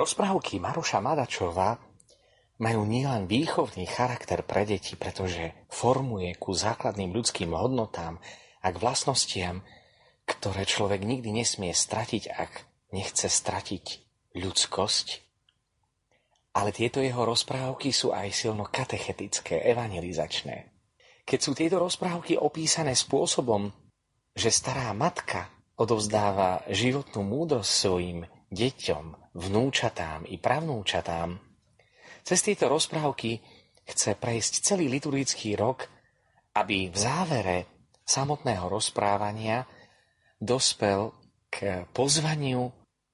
Rozprávky 0.00 0.56
Maruša 0.64 1.04
Madačova 1.04 1.76
majú 2.56 2.88
nielen 2.88 3.28
výchovný 3.28 3.84
charakter 3.84 4.40
pre 4.40 4.64
deti, 4.64 4.96
pretože 4.96 5.52
formuje 5.68 6.32
ku 6.40 6.56
základným 6.56 7.12
ľudským 7.12 7.52
hodnotám 7.52 8.16
a 8.64 8.66
k 8.72 8.80
vlastnostiam, 8.80 9.60
ktoré 10.24 10.64
človek 10.64 11.04
nikdy 11.04 11.44
nesmie 11.44 11.76
stratiť, 11.76 12.32
ak 12.32 12.64
nechce 12.96 13.28
stratiť 13.28 13.84
ľudskosť. 14.40 15.06
Ale 16.56 16.72
tieto 16.72 17.04
jeho 17.04 17.20
rozprávky 17.28 17.92
sú 17.92 18.16
aj 18.16 18.32
silno 18.32 18.64
katechetické, 18.72 19.60
evangelizačné. 19.68 20.72
Keď 21.28 21.38
sú 21.44 21.52
tieto 21.52 21.76
rozprávky 21.76 22.40
opísané 22.40 22.96
spôsobom, 22.96 23.68
že 24.32 24.48
stará 24.48 24.96
matka 24.96 25.52
odovzdáva 25.76 26.64
životnú 26.72 27.20
múdrosť 27.20 27.68
svojim 27.68 28.24
deťom, 28.50 29.34
vnúčatám 29.38 30.26
i 30.26 30.36
pravnúčatám, 30.36 31.38
cez 32.26 32.38
tieto 32.44 32.68
rozprávky 32.68 33.40
chce 33.86 34.14
prejsť 34.18 34.52
celý 34.62 34.86
liturgický 34.90 35.56
rok, 35.56 35.88
aby 36.54 36.90
v 36.90 36.96
závere 36.98 37.58
samotného 38.04 38.66
rozprávania 38.66 39.64
dospel 40.38 41.14
k 41.50 41.86
pozvaniu 41.94 42.70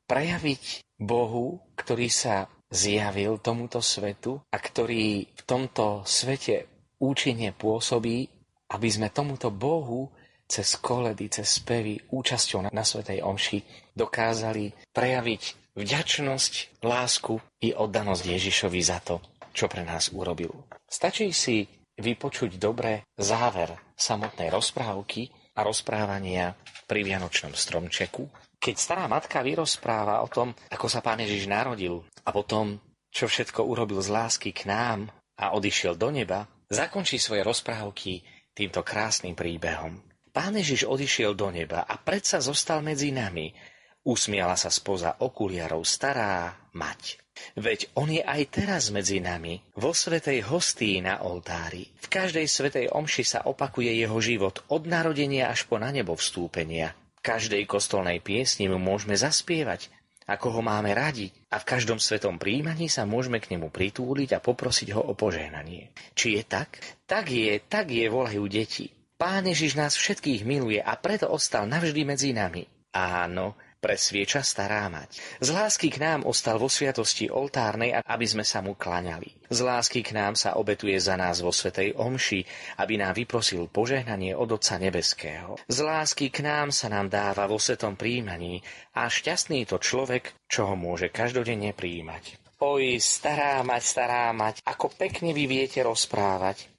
prejaviť 0.08 0.84
Bohu, 0.96 1.60
ktorý 1.76 2.08
sa 2.08 2.48
zjavil 2.72 3.38
tomuto 3.38 3.84
svetu 3.84 4.40
a 4.50 4.56
ktorý 4.56 5.28
v 5.28 5.42
tomto 5.44 6.02
svete 6.08 6.66
účinne 6.98 7.52
pôsobí, 7.52 8.26
aby 8.72 8.88
sme 8.90 9.12
tomuto 9.12 9.52
Bohu 9.52 10.10
cez 10.46 10.78
koledy, 10.78 11.28
cez 11.28 11.60
spevy, 11.60 11.98
účasťou 12.10 12.66
na, 12.66 12.70
na 12.70 12.86
Svetej 12.86 13.22
Omši 13.22 13.92
dokázali 13.92 14.72
prejaviť 14.94 15.74
vďačnosť, 15.76 16.82
lásku 16.86 17.36
i 17.60 17.74
oddanosť 17.74 18.22
Ježišovi 18.24 18.80
za 18.80 18.98
to, 19.02 19.20
čo 19.52 19.66
pre 19.66 19.84
nás 19.84 20.14
urobil. 20.14 20.54
Stačí 20.86 21.34
si 21.34 21.66
vypočuť 21.98 22.56
dobre 22.56 23.08
záver 23.18 23.74
samotnej 23.96 24.48
rozprávky 24.52 25.28
a 25.56 25.64
rozprávania 25.64 26.52
pri 26.84 27.00
Vianočnom 27.02 27.56
stromčeku, 27.56 28.28
keď 28.60 28.74
stará 28.76 29.04
matka 29.08 29.40
vyrozpráva 29.40 30.20
o 30.24 30.28
tom, 30.28 30.52
ako 30.72 30.86
sa 30.88 31.00
pán 31.04 31.20
Ježiš 31.20 31.48
narodil 31.48 32.04
a 32.24 32.30
potom, 32.32 32.80
čo 33.12 33.28
všetko 33.28 33.64
urobil 33.64 34.00
z 34.00 34.12
lásky 34.12 34.50
k 34.52 34.68
nám 34.68 35.08
a 35.36 35.52
odišiel 35.56 35.96
do 35.96 36.12
neba, 36.12 36.48
zakončí 36.68 37.20
svoje 37.20 37.44
rozprávky 37.44 38.24
týmto 38.56 38.80
krásnym 38.80 39.36
príbehom. 39.36 40.05
Pán 40.36 40.52
Ježiš 40.52 40.84
odišiel 40.84 41.32
do 41.32 41.48
neba 41.48 41.88
a 41.88 41.96
predsa 41.96 42.44
zostal 42.44 42.84
medzi 42.84 43.08
nami. 43.08 43.56
Usmiala 44.04 44.52
sa 44.52 44.68
spoza 44.68 45.16
okuliarov 45.24 45.80
stará 45.88 46.52
mať. 46.76 47.16
Veď 47.56 47.88
on 47.96 48.12
je 48.12 48.20
aj 48.20 48.42
teraz 48.52 48.92
medzi 48.92 49.16
nami, 49.16 49.64
vo 49.80 49.96
svetej 49.96 50.44
hostí 50.44 51.00
na 51.00 51.24
oltári. 51.24 51.88
V 52.04 52.12
každej 52.12 52.44
svetej 52.52 52.92
omši 52.92 53.24
sa 53.24 53.40
opakuje 53.48 53.96
jeho 53.96 54.20
život 54.20 54.60
od 54.68 54.84
narodenia 54.84 55.48
až 55.48 55.64
po 55.64 55.80
na 55.80 55.88
nebo 55.88 56.12
vstúpenia. 56.12 56.92
V 57.16 57.20
každej 57.24 57.64
kostolnej 57.64 58.20
piesni 58.20 58.68
mu 58.68 58.76
môžeme 58.76 59.16
zaspievať, 59.16 59.88
ako 60.26 60.58
ho 60.58 60.60
máme 60.60 60.92
radi 60.92 61.32
a 61.48 61.56
v 61.62 61.68
každom 61.68 61.96
svetom 61.96 62.36
príjmaní 62.36 62.92
sa 62.92 63.08
môžeme 63.08 63.40
k 63.40 63.56
nemu 63.56 63.72
pritúliť 63.72 64.36
a 64.36 64.42
poprosiť 64.44 64.92
ho 64.92 65.00
o 65.00 65.12
požehnanie. 65.16 65.96
Či 66.12 66.36
je 66.36 66.42
tak? 66.44 66.76
Tak 67.08 67.24
je, 67.32 67.56
tak 67.62 67.88
je, 67.88 68.04
volajú 68.10 68.44
deti. 68.52 68.95
Pán 69.16 69.48
Ježiš 69.48 69.80
nás 69.80 69.96
všetkých 69.96 70.44
miluje 70.44 70.76
a 70.76 70.92
preto 71.00 71.32
ostal 71.32 71.64
navždy 71.64 72.04
medzi 72.04 72.36
nami. 72.36 72.68
Áno, 72.92 73.56
presvieča 73.80 74.44
stará 74.44 74.92
mať. 74.92 75.40
Z 75.40 75.56
lásky 75.56 75.88
k 75.88 76.04
nám 76.04 76.28
ostal 76.28 76.60
vo 76.60 76.68
sviatosti 76.68 77.32
oltárnej, 77.32 77.96
aby 77.96 78.26
sme 78.28 78.44
sa 78.44 78.60
mu 78.60 78.76
klaňali. 78.76 79.48
Z 79.48 79.64
lásky 79.64 80.04
k 80.04 80.12
nám 80.12 80.36
sa 80.36 80.60
obetuje 80.60 81.00
za 81.00 81.16
nás 81.16 81.40
vo 81.40 81.48
svetej 81.48 81.96
omši, 81.96 82.44
aby 82.76 83.00
nám 83.00 83.16
vyprosil 83.16 83.64
požehnanie 83.72 84.36
od 84.36 84.52
Otca 84.52 84.76
Nebeského. 84.76 85.56
Z 85.64 85.78
lásky 85.80 86.28
k 86.28 86.44
nám 86.44 86.68
sa 86.68 86.92
nám 86.92 87.08
dáva 87.08 87.48
vo 87.48 87.56
svetom 87.56 87.96
príjmaní 87.96 88.60
a 88.92 89.08
šťastný 89.08 89.64
to 89.64 89.80
človek, 89.80 90.36
čo 90.44 90.68
ho 90.68 90.76
môže 90.76 91.08
každodenne 91.08 91.72
príjmať. 91.72 92.36
Oj, 92.60 93.00
stará 93.00 93.64
mať, 93.64 93.80
stará 93.80 94.28
mať, 94.36 94.60
ako 94.60 94.92
pekne 94.92 95.32
vy 95.32 95.48
viete 95.48 95.80
rozprávať. 95.80 96.75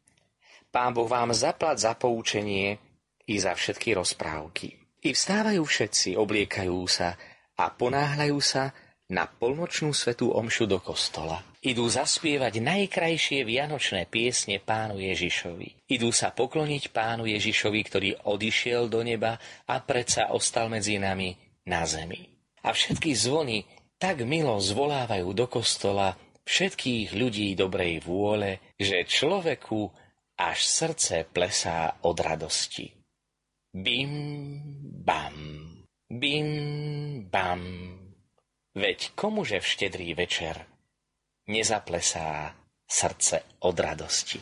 Pán 0.72 0.92
Boh 0.94 1.08
vám 1.08 1.32
zaplat 1.34 1.80
za 1.80 1.96
poučenie 1.96 2.78
i 3.28 3.36
za 3.40 3.56
všetky 3.56 3.96
rozprávky. 3.96 4.68
I 5.04 5.14
vstávajú 5.14 5.64
všetci, 5.64 6.20
obliekajú 6.20 6.80
sa 6.90 7.16
a 7.58 7.66
ponáhľajú 7.72 8.40
sa 8.44 8.76
na 9.08 9.24
polnočnú 9.24 9.96
svetú 9.96 10.36
omšu 10.36 10.68
do 10.68 10.84
kostola. 10.84 11.40
Idú 11.64 11.88
zaspievať 11.88 12.60
najkrajšie 12.60 13.48
vianočné 13.48 14.08
piesne 14.08 14.60
pánu 14.60 15.00
Ježišovi. 15.00 15.88
Idú 15.88 16.12
sa 16.12 16.32
pokloniť 16.36 16.92
pánu 16.92 17.24
Ježišovi, 17.28 17.82
ktorý 17.88 18.10
odišiel 18.28 18.92
do 18.92 19.04
neba 19.04 19.40
a 19.68 19.76
predsa 19.80 20.32
ostal 20.36 20.68
medzi 20.68 21.00
nami 21.00 21.36
na 21.68 21.88
zemi. 21.88 22.28
A 22.64 22.76
všetky 22.76 23.16
zvony 23.16 23.64
tak 23.98 24.28
milo 24.28 24.60
zvolávajú 24.60 25.32
do 25.32 25.48
kostola 25.48 26.20
všetkých 26.48 27.16
ľudí 27.16 27.56
dobrej 27.56 28.04
vôle, 28.04 28.64
že 28.80 29.04
človeku 29.04 29.92
až 30.38 30.68
srdce 30.68 31.26
plesá 31.34 31.98
od 32.02 32.20
radosti. 32.20 32.94
Bim, 33.74 34.62
bam, 35.06 35.38
bim, 36.10 37.30
bam. 37.30 37.64
Veď 38.76 39.12
komuže 39.16 39.60
v 39.60 39.66
štedrý 39.66 40.14
večer 40.14 40.66
nezaplesá 41.48 42.56
srdce 42.88 43.42
od 43.60 43.80
radosti. 43.80 44.40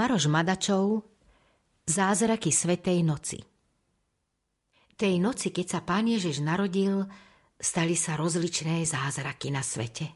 Maroš 0.00 0.32
Madačov 0.32 1.04
Zázraky 1.84 2.48
Svetej 2.48 3.04
noci 3.04 3.36
Tej 4.96 5.20
noci, 5.20 5.52
keď 5.52 5.66
sa 5.76 5.80
Pán 5.84 6.08
Ježiš 6.08 6.40
narodil, 6.40 7.04
stali 7.60 7.92
sa 8.00 8.16
rozličné 8.16 8.80
zázraky 8.88 9.52
na 9.52 9.60
svete. 9.60 10.08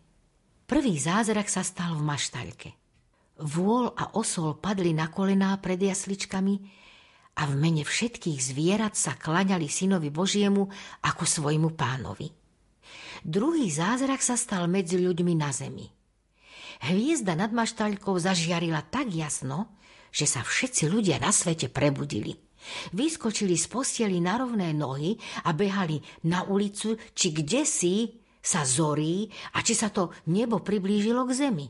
Prvý 0.64 0.96
zázrak 0.96 1.52
sa 1.52 1.60
stal 1.60 2.00
v 2.00 2.00
maštaľke. 2.00 2.72
Vôl 3.44 3.92
a 3.92 4.16
osol 4.16 4.56
padli 4.56 4.96
na 4.96 5.12
kolená 5.12 5.52
pred 5.60 5.76
jasličkami 5.76 6.54
a 7.36 7.44
v 7.44 7.52
mene 7.52 7.84
všetkých 7.84 8.40
zvierat 8.40 8.96
sa 8.96 9.12
klaňali 9.12 9.68
synovi 9.68 10.08
Božiemu 10.08 10.64
ako 11.04 11.28
svojmu 11.28 11.76
pánovi. 11.76 12.32
Druhý 13.20 13.68
zázrak 13.68 14.24
sa 14.24 14.40
stal 14.40 14.64
medzi 14.64 14.96
ľuďmi 14.96 15.36
na 15.36 15.52
zemi. 15.52 15.84
Hviezda 16.84 17.32
nad 17.32 17.48
maštaľkou 17.48 18.12
zažiarila 18.20 18.84
tak 18.92 19.08
jasno, 19.08 19.72
že 20.12 20.28
sa 20.28 20.44
všetci 20.44 20.92
ľudia 20.92 21.16
na 21.16 21.32
svete 21.32 21.72
prebudili. 21.72 22.36
Vyskočili 22.92 23.56
z 23.56 23.66
posteli 23.72 24.20
na 24.20 24.36
rovné 24.36 24.76
nohy 24.76 25.16
a 25.48 25.56
behali 25.56 26.00
na 26.28 26.44
ulicu, 26.44 26.96
či 27.16 27.32
kde 27.32 27.64
si 27.64 28.20
sa 28.44 28.68
zorí 28.68 29.24
a 29.56 29.64
či 29.64 29.72
sa 29.72 29.88
to 29.88 30.12
nebo 30.28 30.60
priblížilo 30.60 31.24
k 31.24 31.32
zemi. 31.32 31.66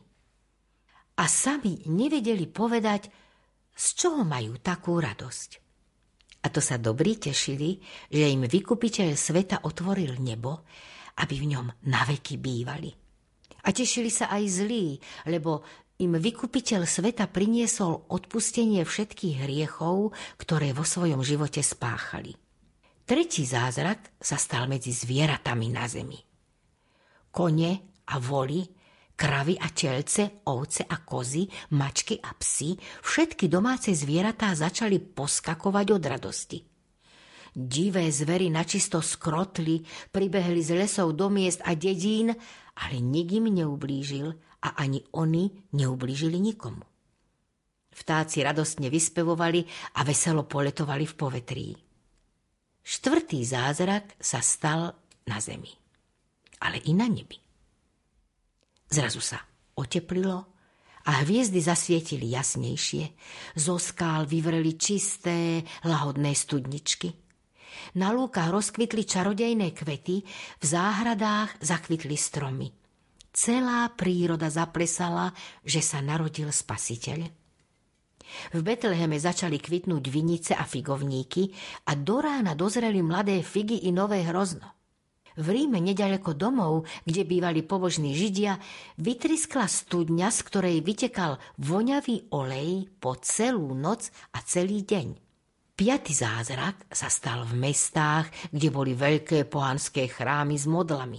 A 1.15 1.25
sami 1.31 1.87
nevedeli 1.87 2.51
povedať, 2.51 3.07
z 3.71 3.87
čoho 3.95 4.27
majú 4.27 4.59
takú 4.59 4.99
radosť. 4.99 5.51
A 6.43 6.51
to 6.51 6.59
sa 6.59 6.75
dobrí 6.75 7.23
tešili, 7.23 7.79
že 8.11 8.35
im 8.35 8.51
vykupiteľ 8.51 9.15
sveta 9.15 9.63
otvoril 9.63 10.19
nebo, 10.19 10.67
aby 11.23 11.35
v 11.39 11.55
ňom 11.55 11.67
naveky 11.87 12.35
bývali. 12.39 13.04
A 13.65 13.73
tešili 13.73 14.13
sa 14.13 14.29
aj 14.29 14.45
zlí, 14.61 15.01
lebo 15.25 15.65
im 16.03 16.19
vykupiteľ 16.19 16.85
sveta 16.85 17.31
priniesol 17.31 18.11
odpustenie 18.11 18.83
všetkých 18.83 19.47
hriechov, 19.47 20.13
ktoré 20.37 20.75
vo 20.75 20.83
svojom 20.83 21.23
živote 21.23 21.63
spáchali. 21.63 22.35
Tretí 23.05 23.45
zázrak 23.45 24.17
sa 24.17 24.41
stal 24.41 24.65
medzi 24.65 24.91
zvieratami 24.91 25.69
na 25.69 25.85
zemi. 25.85 26.17
Kone 27.29 28.01
a 28.11 28.17
voli, 28.17 28.65
kravy 29.15 29.55
a 29.61 29.69
telce, 29.71 30.43
ovce 30.51 30.83
a 30.89 31.05
kozy, 31.05 31.47
mačky 31.77 32.19
a 32.19 32.33
psy, 32.35 32.75
všetky 33.05 33.47
domáce 33.47 33.95
zvieratá 33.95 34.57
začali 34.57 34.99
poskakovať 34.99 35.87
od 35.95 36.03
radosti. 36.03 36.59
Divé 37.55 38.11
zvery 38.11 38.51
načisto 38.51 38.99
skrotli, 38.99 39.79
pribehli 40.11 40.59
z 40.59 40.75
lesov 40.75 41.15
do 41.15 41.31
miest 41.31 41.63
a 41.63 41.79
dedín, 41.79 42.35
ale 42.75 42.99
nik 42.99 43.31
im 43.33 43.55
neublížil 43.55 44.35
a 44.63 44.69
ani 44.83 45.03
oni 45.15 45.51
neublížili 45.73 46.41
nikomu. 46.41 46.83
Vtáci 47.95 48.43
radostne 48.43 48.91
vyspevovali 48.91 49.63
a 49.95 50.03
veselo 50.03 50.43
poletovali 50.43 51.07
v 51.07 51.15
povetrí. 51.15 51.69
Štvrtý 52.85 53.47
zázrak 53.47 54.19
sa 54.19 54.43
stal 54.43 54.91
na 55.31 55.39
zemi, 55.39 55.71
ale 56.61 56.83
i 56.85 56.93
na 56.93 57.07
nebi. 57.07 57.39
Zrazu 58.91 59.23
sa 59.23 59.39
oteplilo 59.79 60.39
a 61.07 61.23
hviezdy 61.23 61.63
zasvietili 61.63 62.35
jasnejšie. 62.35 63.05
Zo 63.55 63.79
skál 63.79 64.27
vyvreli 64.27 64.75
čisté, 64.75 65.63
lahodné 65.87 66.35
studničky– 66.35 67.15
na 67.99 68.11
lúkach 68.15 68.51
rozkvitli 68.51 69.03
čarodejné 69.07 69.75
kvety, 69.75 70.23
v 70.61 70.65
záhradách 70.65 71.61
zakvitli 71.63 72.17
stromy. 72.19 72.69
Celá 73.35 73.91
príroda 73.91 74.47
zaplesala, 74.47 75.35
že 75.67 75.83
sa 75.83 75.99
narodil 75.99 76.55
spasiteľ. 76.55 77.45
V 78.55 78.61
Betleheme 78.63 79.19
začali 79.19 79.59
kvitnúť 79.59 80.05
vinice 80.09 80.53
a 80.55 80.65
figovníky 80.65 81.51
a 81.91 81.99
do 81.99 82.23
rána 82.23 82.55
dozreli 82.55 83.03
mladé 83.03 83.43
figy 83.43 83.85
i 83.87 83.91
nové 83.93 84.23
hrozno. 84.25 84.75
V 85.35 85.51
Ríme, 85.51 85.83
nedaleko 85.83 86.31
domov, 86.31 86.87
kde 87.03 87.27
bývali 87.27 87.67
pobožní 87.67 88.15
Židia, 88.15 88.55
vytriskla 89.03 89.67
studňa, 89.67 90.31
z 90.31 90.39
ktorej 90.47 90.77
vytekal 90.79 91.43
voňavý 91.59 92.31
olej 92.31 92.87
po 93.03 93.19
celú 93.19 93.75
noc 93.75 94.15
a 94.31 94.39
celý 94.47 94.87
deň. 94.87 95.24
Piatý 95.75 96.15
zázrak 96.15 96.87
sa 96.87 97.11
stal 97.11 97.43
v 97.43 97.59
mestách, 97.59 98.31
kde 98.55 98.71
boli 98.71 98.95
veľké 98.95 99.43
pohanské 99.51 100.07
chrámy 100.07 100.55
s 100.55 100.71
modlami. 100.71 101.19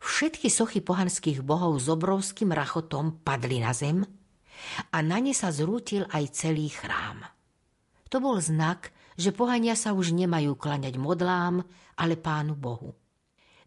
Všetky 0.00 0.48
sochy 0.48 0.80
pohanských 0.80 1.44
bohov 1.44 1.76
s 1.76 1.84
obrovským 1.92 2.48
rachotom 2.48 3.20
padli 3.20 3.60
na 3.60 3.76
zem 3.76 4.00
a 4.88 5.04
na 5.04 5.20
ne 5.20 5.36
sa 5.36 5.52
zrútil 5.52 6.08
aj 6.08 6.32
celý 6.32 6.72
chrám. 6.72 7.28
To 8.08 8.24
bol 8.24 8.40
znak, 8.40 8.88
že 9.20 9.36
pohania 9.36 9.76
sa 9.76 9.92
už 9.92 10.16
nemajú 10.16 10.56
klaňať 10.56 10.96
modlám, 10.96 11.60
ale 12.00 12.16
pánu 12.16 12.56
Bohu. 12.56 12.96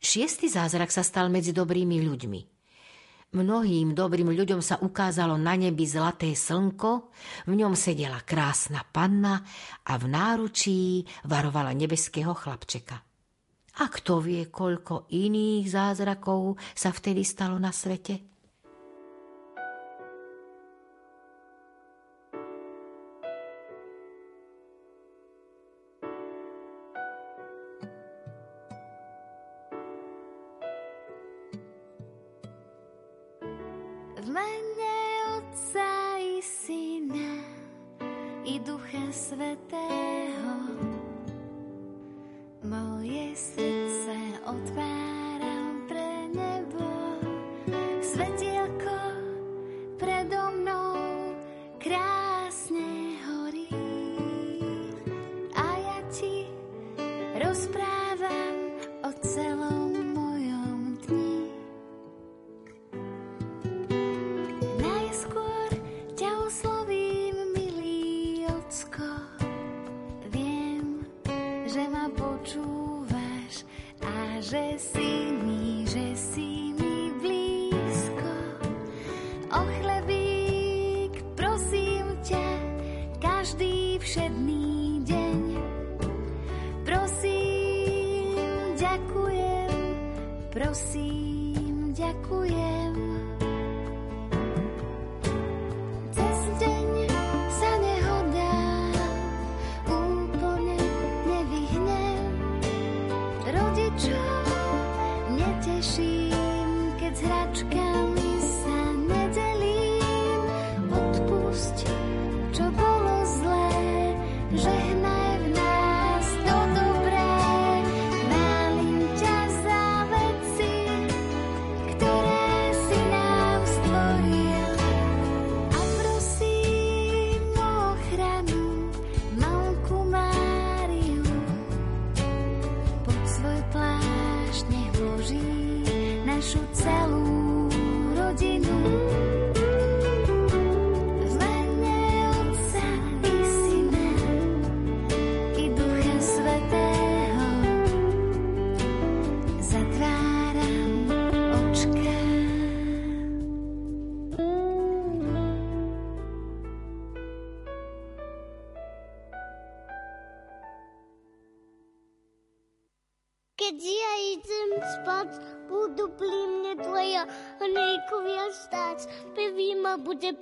Šiestý 0.01 0.49
zázrak 0.49 0.89
sa 0.89 1.05
stal 1.05 1.29
medzi 1.29 1.53
dobrými 1.53 2.01
ľuďmi– 2.01 2.41
Mnohým 3.33 3.97
dobrým 3.97 4.29
ľuďom 4.29 4.61
sa 4.61 4.77
ukázalo 4.77 5.41
na 5.41 5.57
nebi 5.57 5.89
zlaté 5.89 6.37
slnko, 6.37 7.09
v 7.49 7.53
ňom 7.57 7.73
sedela 7.73 8.21
krásna 8.21 8.85
panna 8.85 9.41
a 9.89 9.97
v 9.97 10.05
náručí 10.05 11.01
varovala 11.25 11.73
nebeského 11.73 12.37
chlapčeka. 12.37 12.93
A 13.73 13.89
kto 13.89 14.21
vie, 14.21 14.53
koľko 14.53 15.09
iných 15.09 15.65
zázrakov 15.65 16.61
sa 16.77 16.93
vtedy 16.93 17.25
stalo 17.25 17.57
na 17.57 17.73
svete? 17.73 18.32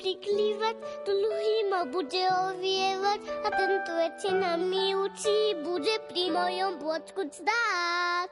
Priklívať, 0.02 0.76
druhý 1.06 1.70
ma 1.70 1.86
bude 1.86 2.26
ovievať 2.50 3.20
a 3.46 3.48
ten 3.54 3.72
tretí 3.86 4.30
na 4.34 4.58
mi 4.58 4.98
učí, 4.98 5.62
bude 5.62 6.02
pri 6.10 6.34
mojom 6.34 6.82
bočku 6.82 7.30
stáť. 7.30 8.32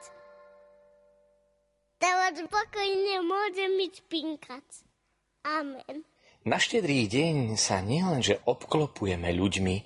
Teraz 2.02 2.34
spokojne 2.34 3.22
môžem 3.22 3.70
mi 3.78 3.86
spinkať. 3.86 4.66
Amen. 5.46 6.02
Na 6.42 6.56
štedrý 6.58 7.06
deň 7.06 7.54
sa 7.54 7.84
nielenže 7.84 8.42
obklopujeme 8.48 9.30
ľuďmi, 9.30 9.76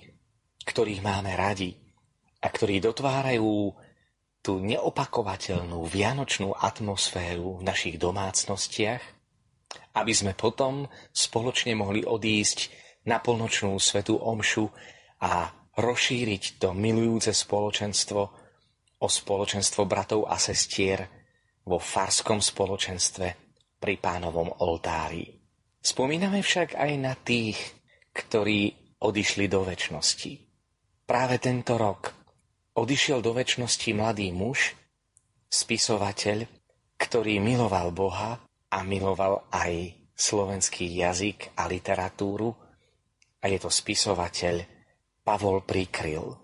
ktorých 0.65 1.03
máme 1.03 1.35
radi 1.37 1.75
a 2.41 2.47
ktorí 2.47 2.79
dotvárajú 2.81 3.75
tú 4.39 4.61
neopakovateľnú 4.61 5.83
vianočnú 5.83 6.55
atmosféru 6.55 7.59
v 7.59 7.65
našich 7.65 7.99
domácnostiach, 7.99 9.14
aby 9.95 10.11
sme 10.11 10.35
potom 10.35 10.85
spoločne 11.09 11.73
mohli 11.73 12.03
odísť 12.03 12.71
na 13.07 13.23
polnočnú 13.23 13.79
svetú 13.79 14.19
omšu 14.19 14.67
a 15.23 15.47
rozšíriť 15.75 16.59
to 16.59 16.75
milujúce 16.75 17.31
spoločenstvo 17.31 18.21
o 18.99 19.07
spoločenstvo 19.07 19.83
bratov 19.87 20.27
a 20.27 20.39
sestier 20.39 21.03
vo 21.67 21.79
farskom 21.79 22.39
spoločenstve 22.39 23.27
pri 23.79 23.95
pánovom 23.99 24.63
oltári. 24.63 25.27
Spomíname 25.79 26.41
však 26.41 26.79
aj 26.79 26.91
na 26.97 27.13
tých, 27.13 27.59
ktorí 28.15 28.73
odišli 29.03 29.45
do 29.45 29.61
väčšnosti. 29.61 30.31
Práve 31.05 31.37
tento 31.37 31.77
rok 31.77 32.09
odišiel 32.73 33.21
do 33.21 33.37
väčšnosti 33.37 33.89
mladý 33.93 34.33
muž, 34.33 34.73
spisovateľ, 35.45 36.49
ktorý 36.97 37.37
miloval 37.37 37.93
Boha 37.93 38.41
a 38.75 38.83
miloval 38.83 39.47
aj 39.55 39.95
slovenský 40.11 40.99
jazyk 40.99 41.55
a 41.55 41.71
literatúru 41.71 42.51
a 43.39 43.47
je 43.47 43.55
to 43.55 43.71
spisovateľ 43.71 44.67
Pavol 45.23 45.63
Prikryl. 45.63 46.35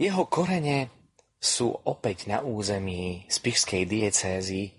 Jeho 0.00 0.24
korene 0.32 0.88
sú 1.36 1.68
opäť 1.70 2.32
na 2.32 2.40
území 2.40 3.28
spišskej 3.28 3.84
diecézy 3.84 4.72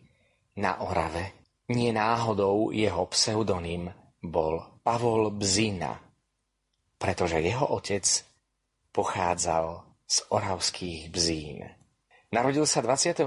na 0.57 0.81
Orave. 0.81 1.45
Nie 1.69 1.93
náhodou 1.93 2.73
jeho 2.73 3.05
pseudonym 3.13 3.93
bol 4.21 4.81
Pavol 4.81 5.29
Bzina, 5.29 6.01
pretože 6.97 7.41
jeho 7.41 7.69
otec 7.69 8.05
pochádzal 8.89 9.85
z 10.05 10.17
Oravských 10.29 11.09
bzín. 11.09 11.65
Narodil 12.29 12.69
sa 12.69 12.81
24. 12.81 13.25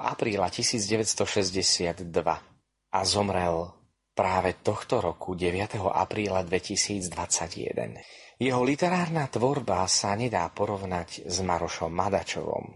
apríla 0.00 0.48
1962 0.48 2.53
a 2.94 3.02
zomrel 3.02 3.74
práve 4.14 4.62
tohto 4.62 5.02
roku 5.02 5.34
9. 5.34 5.82
apríla 5.90 6.46
2021. 6.46 8.38
Jeho 8.38 8.62
literárna 8.62 9.26
tvorba 9.26 9.82
sa 9.90 10.14
nedá 10.14 10.46
porovnať 10.54 11.26
s 11.26 11.42
Marošom 11.42 11.90
Madačovom. 11.90 12.66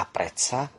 A 0.00 0.02
predsa 0.08 0.72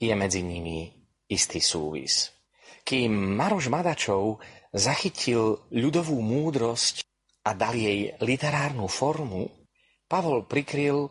je 0.00 0.12
medzi 0.16 0.40
nimi 0.40 0.88
istý 1.28 1.60
súvis. 1.60 2.32
Kým 2.80 3.12
Maroš 3.36 3.68
Madačov 3.68 4.40
zachytil 4.72 5.68
ľudovú 5.68 6.16
múdrosť 6.24 7.04
a 7.44 7.52
dal 7.52 7.76
jej 7.76 8.16
literárnu 8.24 8.88
formu, 8.88 9.68
Pavol 10.06 10.48
prikryl 10.48 11.10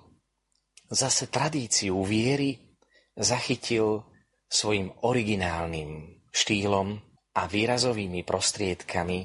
zase 0.90 1.28
tradíciu 1.28 2.00
viery, 2.02 2.80
zachytil 3.14 4.08
svojim 4.48 4.88
originálnym 5.04 6.16
štýlom 6.36 7.00
a 7.40 7.42
výrazovými 7.48 8.28
prostriedkami, 8.28 9.20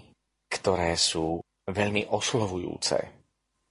ktoré 0.47 0.95
sú 0.95 1.43
veľmi 1.67 2.07
oslovujúce. 2.15 2.99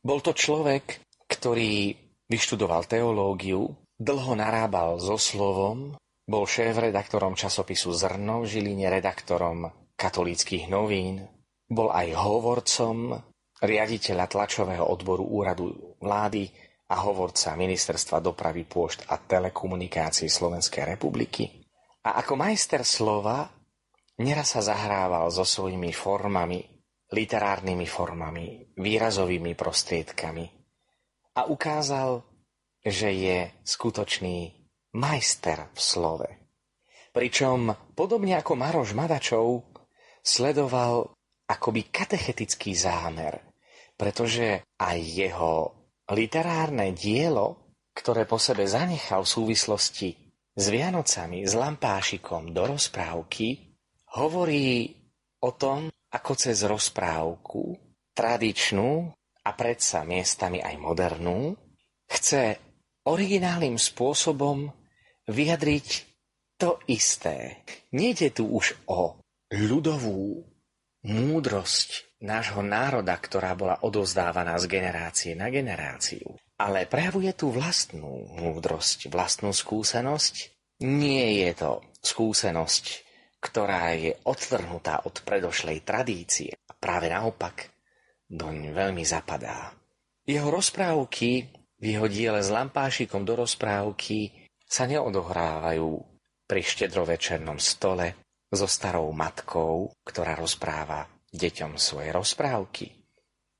Bol 0.03 0.19
to 0.19 0.35
človek, 0.35 0.99
ktorý 1.27 1.95
vyštudoval 2.27 2.87
teológiu, 2.87 3.67
dlho 3.99 4.33
narábal 4.35 4.99
so 4.99 5.15
slovom, 5.15 5.95
bol 6.29 6.43
šéf-redaktorom 6.45 7.33
časopisu 7.35 7.95
Zrno 7.95 8.43
v 8.43 8.45
Žiline, 8.47 8.87
redaktorom 8.91 9.71
katolíckých 9.99 10.71
novín, 10.71 11.25
bol 11.67 11.91
aj 11.91 12.15
hovorcom 12.15 13.17
riaditeľa 13.59 14.25
tlačového 14.31 14.87
odboru 14.87 15.25
úradu 15.25 15.97
vlády 15.99 16.47
a 16.89 16.95
hovorca 17.03 17.59
Ministerstva 17.59 18.23
dopravy, 18.23 18.63
pôšt 18.63 19.05
a 19.11 19.19
telekomunikácií 19.19 20.31
Slovenskej 20.31 20.95
republiky. 20.95 21.59
A 22.10 22.26
ako 22.26 22.34
majster 22.41 22.82
slova 22.82 23.45
neraz 24.18 24.57
sa 24.57 24.66
zahrával 24.66 25.30
so 25.30 25.45
svojimi 25.45 25.93
formami, 25.93 26.66
literárnymi 27.14 27.86
formami, 27.86 28.74
výrazovými 28.74 29.53
prostriedkami 29.53 30.45
a 31.38 31.45
ukázal, 31.45 32.26
že 32.82 33.14
je 33.14 33.38
skutočný 33.62 34.57
majster 34.97 35.70
v 35.70 35.80
slove. 35.80 36.30
Pričom, 37.14 37.93
podobne 37.93 38.41
ako 38.41 38.57
Maroš 38.57 38.97
Madačov, 38.97 39.70
sledoval 40.26 41.14
akoby 41.45 41.93
katechetický 41.93 42.74
zámer– 42.74 43.38
pretože 43.99 44.64
aj 44.80 44.97
jeho 45.03 45.76
literárne 46.16 46.95
dielo, 46.95 47.76
ktoré 47.91 48.24
po 48.24 48.39
sebe 48.39 48.64
zanechal 48.64 49.28
v 49.28 49.34
súvislosti 49.36 50.28
s 50.60 50.66
Vianocami, 50.68 51.47
s 51.47 51.55
lampášikom 51.55 52.51
do 52.51 52.76
rozprávky, 52.76 53.80
hovorí 54.20 54.91
o 55.39 55.55
tom, 55.55 55.88
ako 56.12 56.32
cez 56.36 56.68
rozprávku, 56.68 57.80
tradičnú 58.12 59.07
a 59.39 59.49
predsa 59.55 60.03
miestami 60.03 60.60
aj 60.60 60.76
modernú, 60.76 61.55
chce 62.12 62.60
originálnym 63.07 63.80
spôsobom 63.80 64.68
vyjadriť 65.32 65.88
to 66.60 66.76
isté. 66.91 67.64
Nejde 67.95 68.36
tu 68.36 68.51
už 68.51 68.76
o 68.91 69.16
ľudovú 69.55 70.43
múdrosť 71.07 72.20
nášho 72.20 72.60
národa, 72.60 73.16
ktorá 73.16 73.55
bola 73.55 73.80
odozdávaná 73.80 74.60
z 74.60 74.68
generácie 74.68 75.32
na 75.39 75.47
generáciu. 75.47 76.36
Ale 76.60 76.84
prejavuje 76.91 77.32
tú 77.34 77.55
vlastnú 77.55 78.28
múdrosť, 78.36 79.07
vlastnú 79.07 79.55
skúsenosť. 79.55 80.51
Nie 80.84 81.47
je 81.47 81.51
to 81.55 81.72
skúsenosť, 82.03 82.84
ktorá 83.39 83.95
je 83.95 84.12
odtrhnutá 84.28 85.07
od 85.07 85.24
predošlej 85.24 85.88
tradície. 85.88 86.51
A 86.68 86.76
práve 86.76 87.07
naopak, 87.07 87.72
doň 88.28 88.76
veľmi 88.76 89.07
zapadá. 89.07 89.72
Jeho 90.28 90.51
rozprávky 90.51 91.47
v 91.80 91.86
jeho 91.95 92.12
diele 92.12 92.43
s 92.43 92.51
lampášikom 92.51 93.24
do 93.24 93.39
rozprávky 93.39 94.36
sa 94.68 94.84
neodohrávajú 94.84 95.89
pri 96.43 96.62
štedrovečernom 96.62 97.55
stole 97.57 98.20
so 98.51 98.68
starou 98.68 99.10
matkou, 99.16 99.95
ktorá 100.03 100.36
rozpráva 100.36 101.07
deťom 101.32 101.80
svoje 101.80 102.12
rozprávky. 102.12 102.91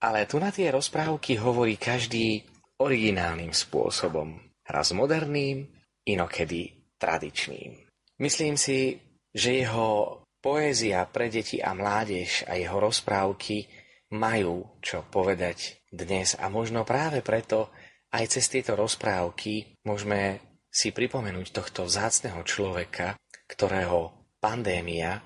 Ale 0.04 0.28
tu 0.28 0.41
na 0.41 0.52
tie 0.52 0.68
rozprávky 0.74 1.39
hovorí 1.39 1.80
každý 1.80 2.43
originálnym 2.80 3.51
spôsobom. 3.51 4.39
Raz 4.63 4.93
moderným, 4.95 5.65
inokedy 6.07 6.95
tradičným. 6.95 7.89
Myslím 8.19 8.55
si, 8.59 8.99
že 9.34 9.63
jeho 9.65 10.21
poézia 10.39 11.03
pre 11.07 11.27
deti 11.27 11.59
a 11.59 11.75
mládež 11.75 12.47
a 12.47 12.55
jeho 12.55 12.80
rozprávky 12.80 13.67
majú 14.15 14.82
čo 14.82 15.05
povedať 15.05 15.86
dnes 15.91 16.34
a 16.38 16.49
možno 16.49 16.82
práve 16.88 17.21
preto 17.21 17.69
aj 18.09 18.25
cez 18.25 18.49
tieto 18.49 18.73
rozprávky 18.73 19.77
môžeme 19.86 20.41
si 20.69 20.89
pripomenúť 20.93 21.53
tohto 21.53 21.86
vzácneho 21.86 22.41
človeka, 22.45 23.17
ktorého 23.45 24.13
pandémia 24.41 25.21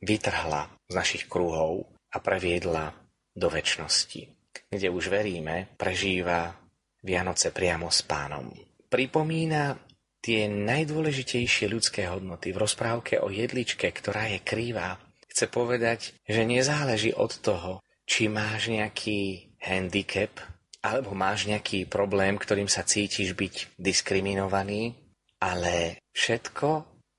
vytrhla 0.00 0.68
z 0.88 0.94
našich 0.96 1.24
kruhov 1.28 1.88
a 2.12 2.16
previedla 2.20 2.92
do 3.32 3.48
väčšnosti, 3.48 4.22
kde 4.68 4.88
už 4.88 5.12
veríme, 5.12 5.72
prežíva 5.76 6.67
Vianoce 7.08 7.48
priamo 7.48 7.88
s 7.88 8.04
pánom. 8.04 8.52
Pripomína 8.92 9.80
tie 10.20 10.44
najdôležitejšie 10.44 11.72
ľudské 11.72 12.04
hodnoty 12.04 12.52
v 12.52 12.60
rozprávke 12.60 13.16
o 13.16 13.32
jedličke, 13.32 13.88
ktorá 13.88 14.28
je 14.28 14.44
krýva. 14.44 15.00
Chce 15.32 15.48
povedať, 15.48 16.12
že 16.28 16.44
nezáleží 16.44 17.16
od 17.16 17.32
toho, 17.40 17.80
či 18.04 18.28
máš 18.28 18.68
nejaký 18.68 19.52
handicap 19.60 20.36
alebo 20.84 21.16
máš 21.16 21.48
nejaký 21.48 21.88
problém, 21.88 22.36
ktorým 22.36 22.68
sa 22.68 22.84
cítiš 22.84 23.34
byť 23.34 23.80
diskriminovaný, 23.80 24.94
ale 25.40 26.04
všetko 26.14 26.68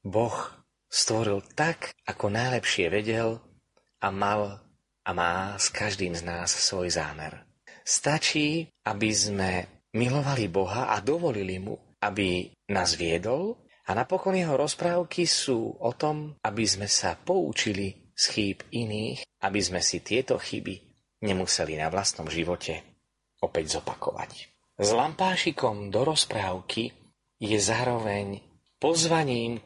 Boh 0.06 0.38
stvoril 0.90 1.44
tak, 1.54 1.94
ako 2.08 2.34
najlepšie 2.34 2.88
vedel 2.90 3.38
a 4.02 4.08
mal 4.10 4.64
a 5.06 5.10
má 5.12 5.58
s 5.58 5.70
každým 5.70 6.16
z 6.16 6.24
nás 6.24 6.50
svoj 6.50 6.94
zámer. 6.94 7.46
Stačí, 7.84 8.70
aby 8.86 9.10
sme 9.10 9.79
milovali 9.96 10.52
Boha 10.52 10.94
a 10.94 11.02
dovolili 11.02 11.58
mu, 11.58 11.78
aby 12.04 12.52
nás 12.70 12.96
viedol 12.96 13.58
a 13.90 13.98
napokon 13.98 14.38
jeho 14.38 14.54
rozprávky 14.54 15.26
sú 15.26 15.76
o 15.82 15.92
tom, 15.98 16.38
aby 16.46 16.64
sme 16.64 16.86
sa 16.86 17.18
poučili 17.18 18.14
z 18.14 18.24
chýb 18.30 18.58
iných, 18.70 19.26
aby 19.42 19.60
sme 19.64 19.82
si 19.82 20.04
tieto 20.06 20.38
chyby 20.38 20.76
nemuseli 21.26 21.80
na 21.80 21.90
vlastnom 21.90 22.28
živote 22.30 22.84
opäť 23.42 23.80
zopakovať. 23.80 24.32
S 24.80 24.90
lampášikom 24.96 25.92
do 25.92 26.08
rozprávky 26.08 26.92
je 27.40 27.58
zároveň 27.60 28.40
pozvaním 28.80 29.60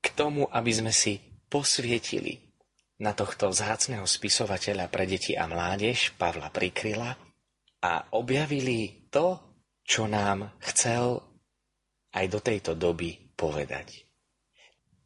k 0.00 0.06
tomu, 0.12 0.44
aby 0.48 0.72
sme 0.72 0.92
si 0.92 1.20
posvietili 1.48 2.48
na 3.00 3.14
tohto 3.14 3.48
vzácného 3.48 4.04
spisovateľa 4.04 4.90
pre 4.90 5.06
deti 5.06 5.32
a 5.32 5.46
mládež 5.46 6.18
Pavla 6.18 6.52
Prikryla 6.52 7.14
a 7.80 7.92
objavili 8.12 9.08
to, 9.08 9.47
čo 9.88 10.04
nám 10.04 10.52
chcel 10.60 11.24
aj 12.12 12.26
do 12.28 12.44
tejto 12.44 12.76
doby 12.76 13.32
povedať. 13.32 14.04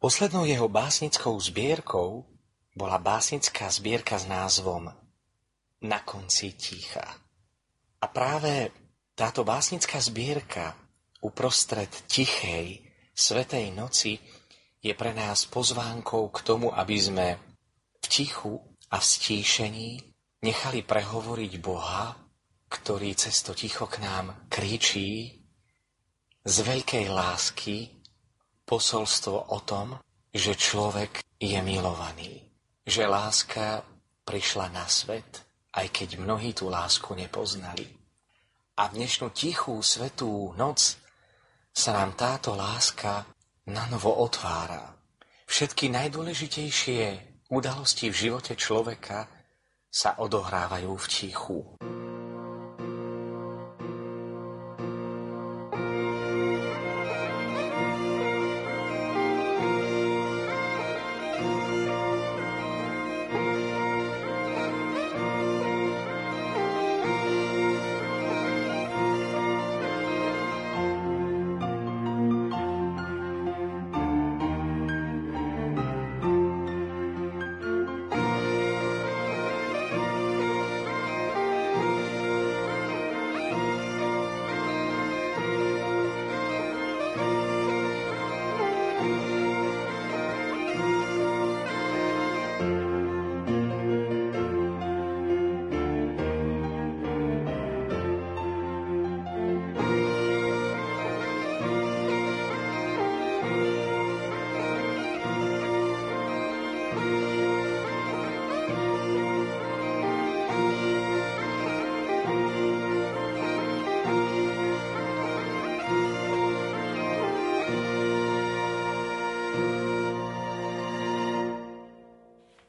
Poslednou 0.03 0.43
jeho 0.43 0.66
básnickou 0.66 1.39
zbierkou 1.39 2.26
bola 2.74 2.99
básnická 2.99 3.70
zbierka 3.70 4.18
s 4.18 4.26
názvom 4.26 4.91
Na 5.87 6.03
konci 6.03 6.59
ticha. 6.59 7.07
A 8.03 8.07
práve 8.11 8.74
táto 9.14 9.47
básnická 9.47 10.03
zbierka 10.03 10.74
uprostred 11.22 11.91
tichej, 12.11 12.83
svetej 13.14 13.70
noci 13.70 14.18
je 14.83 14.91
pre 14.99 15.14
nás 15.14 15.47
pozvánkou 15.47 16.35
k 16.35 16.39
tomu, 16.43 16.74
aby 16.74 16.99
sme 16.99 17.28
v 18.03 18.07
tichu 18.11 18.59
a 18.91 18.99
v 18.99 19.05
stíšení 19.07 19.91
nechali 20.43 20.83
prehovoriť 20.83 21.53
Boha, 21.62 22.22
ktorý 22.73 23.12
cez 23.12 23.45
to 23.45 23.53
ticho 23.53 23.85
k 23.85 24.01
nám 24.01 24.49
kričí 24.49 25.45
z 26.41 26.57
veľkej 26.64 27.12
lásky 27.12 28.01
posolstvo 28.64 29.53
o 29.53 29.59
tom, 29.61 30.01
že 30.33 30.57
človek 30.57 31.20
je 31.37 31.61
milovaný. 31.61 32.41
Že 32.89 33.05
láska 33.05 33.85
prišla 34.25 34.73
na 34.73 34.89
svet, 34.89 35.45
aj 35.77 35.87
keď 35.93 36.09
mnohí 36.16 36.57
tú 36.57 36.73
lásku 36.73 37.12
nepoznali. 37.12 37.85
A 38.81 38.89
v 38.89 39.05
dnešnú 39.05 39.31
tichú, 39.37 39.77
svetú 39.85 40.57
noc 40.57 40.97
sa 41.70 41.93
nám 41.93 42.16
táto 42.16 42.57
láska 42.57 43.29
na 43.68 43.85
novo 43.93 44.16
otvára. 44.25 44.97
Všetky 45.47 45.93
najdôležitejšie 45.93 47.03
udalosti 47.53 48.09
v 48.09 48.16
živote 48.16 48.57
človeka 48.57 49.29
sa 49.93 50.16
odohrávajú 50.16 50.97
v 50.97 51.07
tichu. 51.07 51.61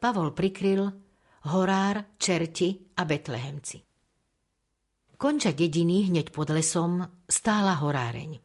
Pavol 0.03 0.35
prikryl 0.35 0.91
horár, 1.47 2.19
čerti 2.19 2.75
a 2.99 3.07
betlehemci. 3.07 3.79
Konča 5.15 5.55
dediny 5.55 6.11
hneď 6.11 6.27
pod 6.35 6.51
lesom 6.51 7.07
stála 7.23 7.79
horáreň. 7.79 8.35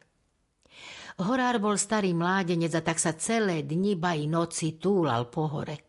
Horár 1.19 1.59
bol 1.59 1.75
starý 1.75 2.15
mládenec 2.15 2.71
a 2.71 2.79
tak 2.79 2.95
sa 2.95 3.11
celé 3.19 3.67
dni, 3.67 3.99
ba 3.99 4.15
noci 4.15 4.79
túlal 4.79 5.27
po 5.27 5.51
hore. 5.51 5.83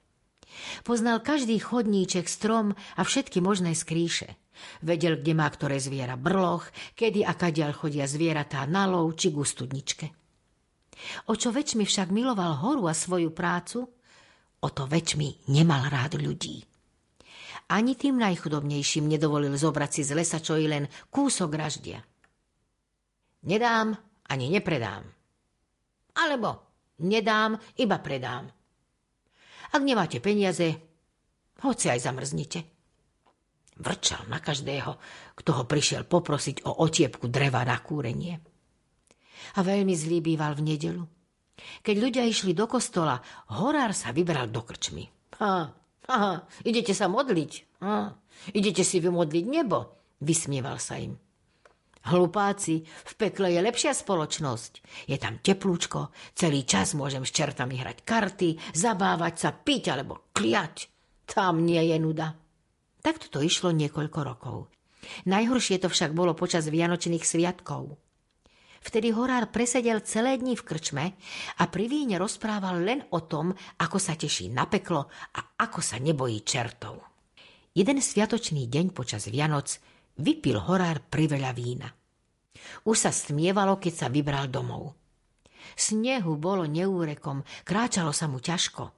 Poznal 0.82 1.22
každý 1.22 1.62
chodníček, 1.62 2.26
strom 2.26 2.74
a 2.74 3.06
všetky 3.06 3.38
možné 3.38 3.78
skríše. 3.78 4.42
Vedel, 4.82 5.22
kde 5.22 5.38
má 5.38 5.46
ktoré 5.46 5.78
zviera 5.78 6.18
brloch, 6.18 6.66
kedy 6.98 7.22
a 7.22 7.38
kadiaľ 7.38 7.78
chodia 7.78 8.10
zvieratá 8.10 8.66
na 8.66 8.90
lov 8.90 9.14
či 9.14 9.30
k. 9.30 10.10
O 11.30 11.38
čo 11.38 11.54
väčšmi 11.54 11.86
však 11.86 12.10
miloval 12.10 12.58
horu 12.58 12.90
a 12.90 12.94
svoju 12.98 13.30
prácu, 13.30 13.86
o 14.60 14.68
to 14.68 14.84
väčšmi 14.84 15.48
nemal 15.52 15.88
rád 15.88 16.20
ľudí. 16.20 16.64
Ani 17.70 17.94
tým 17.94 18.18
najchudobnejším 18.18 19.06
nedovolil 19.06 19.54
zobrať 19.54 19.90
si 19.90 20.02
z 20.02 20.10
lesa 20.18 20.42
čo 20.42 20.58
i 20.58 20.66
len 20.66 20.90
kúsok 21.08 21.50
raždia. 21.54 22.02
Nedám 23.46 23.94
ani 24.26 24.46
nepredám. 24.50 25.06
Alebo 26.18 26.50
nedám, 27.06 27.56
iba 27.78 27.96
predám. 28.02 28.50
Ak 29.70 29.82
nemáte 29.86 30.18
peniaze, 30.18 30.66
hoci 31.62 31.86
aj 31.88 32.10
zamrznite. 32.10 32.60
Vrčal 33.80 34.28
na 34.28 34.42
každého, 34.42 34.98
kto 35.38 35.50
ho 35.56 35.64
prišiel 35.64 36.04
poprosiť 36.04 36.66
o 36.68 36.84
otiepku 36.84 37.30
dreva 37.30 37.64
na 37.64 37.78
kúrenie. 37.80 38.34
A 39.56 39.64
veľmi 39.64 39.94
zlý 39.94 40.20
býval 40.20 40.58
v 40.58 40.74
nedelu 40.74 41.04
keď 41.80 41.96
ľudia 41.96 42.24
išli 42.26 42.52
do 42.52 42.68
kostola, 42.70 43.18
horár 43.56 43.94
sa 43.96 44.12
vybral 44.12 44.48
do 44.48 44.62
krčmy. 44.64 45.08
Ha, 45.40 45.56
ha, 46.08 46.32
idete 46.66 46.92
sa 46.92 47.08
modliť. 47.08 47.80
Ha, 47.80 48.12
idete 48.52 48.84
si 48.84 49.00
vymodliť 49.00 49.44
nebo. 49.48 49.96
Vysmieval 50.20 50.76
sa 50.76 51.00
im. 51.00 51.16
Hlupáci, 52.00 52.80
v 52.84 53.12
pekle 53.16 53.52
je 53.52 53.60
lepšia 53.60 53.92
spoločnosť. 53.92 54.72
Je 55.04 55.20
tam 55.20 55.36
teplúčko, 55.36 56.08
celý 56.32 56.64
čas 56.64 56.96
môžem 56.96 57.28
s 57.28 57.32
čertami 57.36 57.76
hrať 57.76 58.08
karty, 58.08 58.56
zabávať 58.72 59.34
sa, 59.36 59.50
piť 59.52 59.92
alebo 59.92 60.32
kliať. 60.32 60.88
Tam 61.28 61.60
nie 61.60 61.80
je 61.92 61.96
nuda. 62.00 62.32
Takto 63.04 63.28
to 63.28 63.44
išlo 63.44 63.76
niekoľko 63.76 64.20
rokov. 64.24 64.56
Najhoršie 65.28 65.80
to 65.80 65.88
však 65.88 66.16
bolo 66.16 66.32
počas 66.36 66.68
Vianočných 66.68 67.24
sviatkov. 67.24 67.96
Vtedy 68.80 69.12
horár 69.12 69.52
presedel 69.52 70.00
celé 70.00 70.40
dni 70.40 70.56
v 70.56 70.64
krčme 70.64 71.04
a 71.60 71.64
pri 71.68 71.84
víne 71.84 72.16
rozprával 72.16 72.80
len 72.80 73.04
o 73.12 73.20
tom, 73.28 73.52
ako 73.76 74.00
sa 74.00 74.16
teší 74.16 74.48
na 74.48 74.64
peklo 74.64 75.04
a 75.36 75.40
ako 75.60 75.84
sa 75.84 76.00
nebojí 76.00 76.40
čertov. 76.40 76.96
Jeden 77.76 78.00
sviatočný 78.00 78.72
deň 78.72 78.96
počas 78.96 79.28
Vianoc 79.28 79.76
vypil 80.16 80.56
horár 80.64 81.04
priveľa 81.12 81.52
vína. 81.52 81.88
Už 82.88 82.96
sa 83.04 83.12
stmievalo, 83.12 83.76
keď 83.76 83.92
sa 83.94 84.06
vybral 84.08 84.48
domov. 84.48 84.96
Snehu 85.76 86.40
bolo 86.40 86.64
neúrekom, 86.64 87.44
kráčalo 87.68 88.16
sa 88.16 88.32
mu 88.32 88.40
ťažko. 88.40 88.96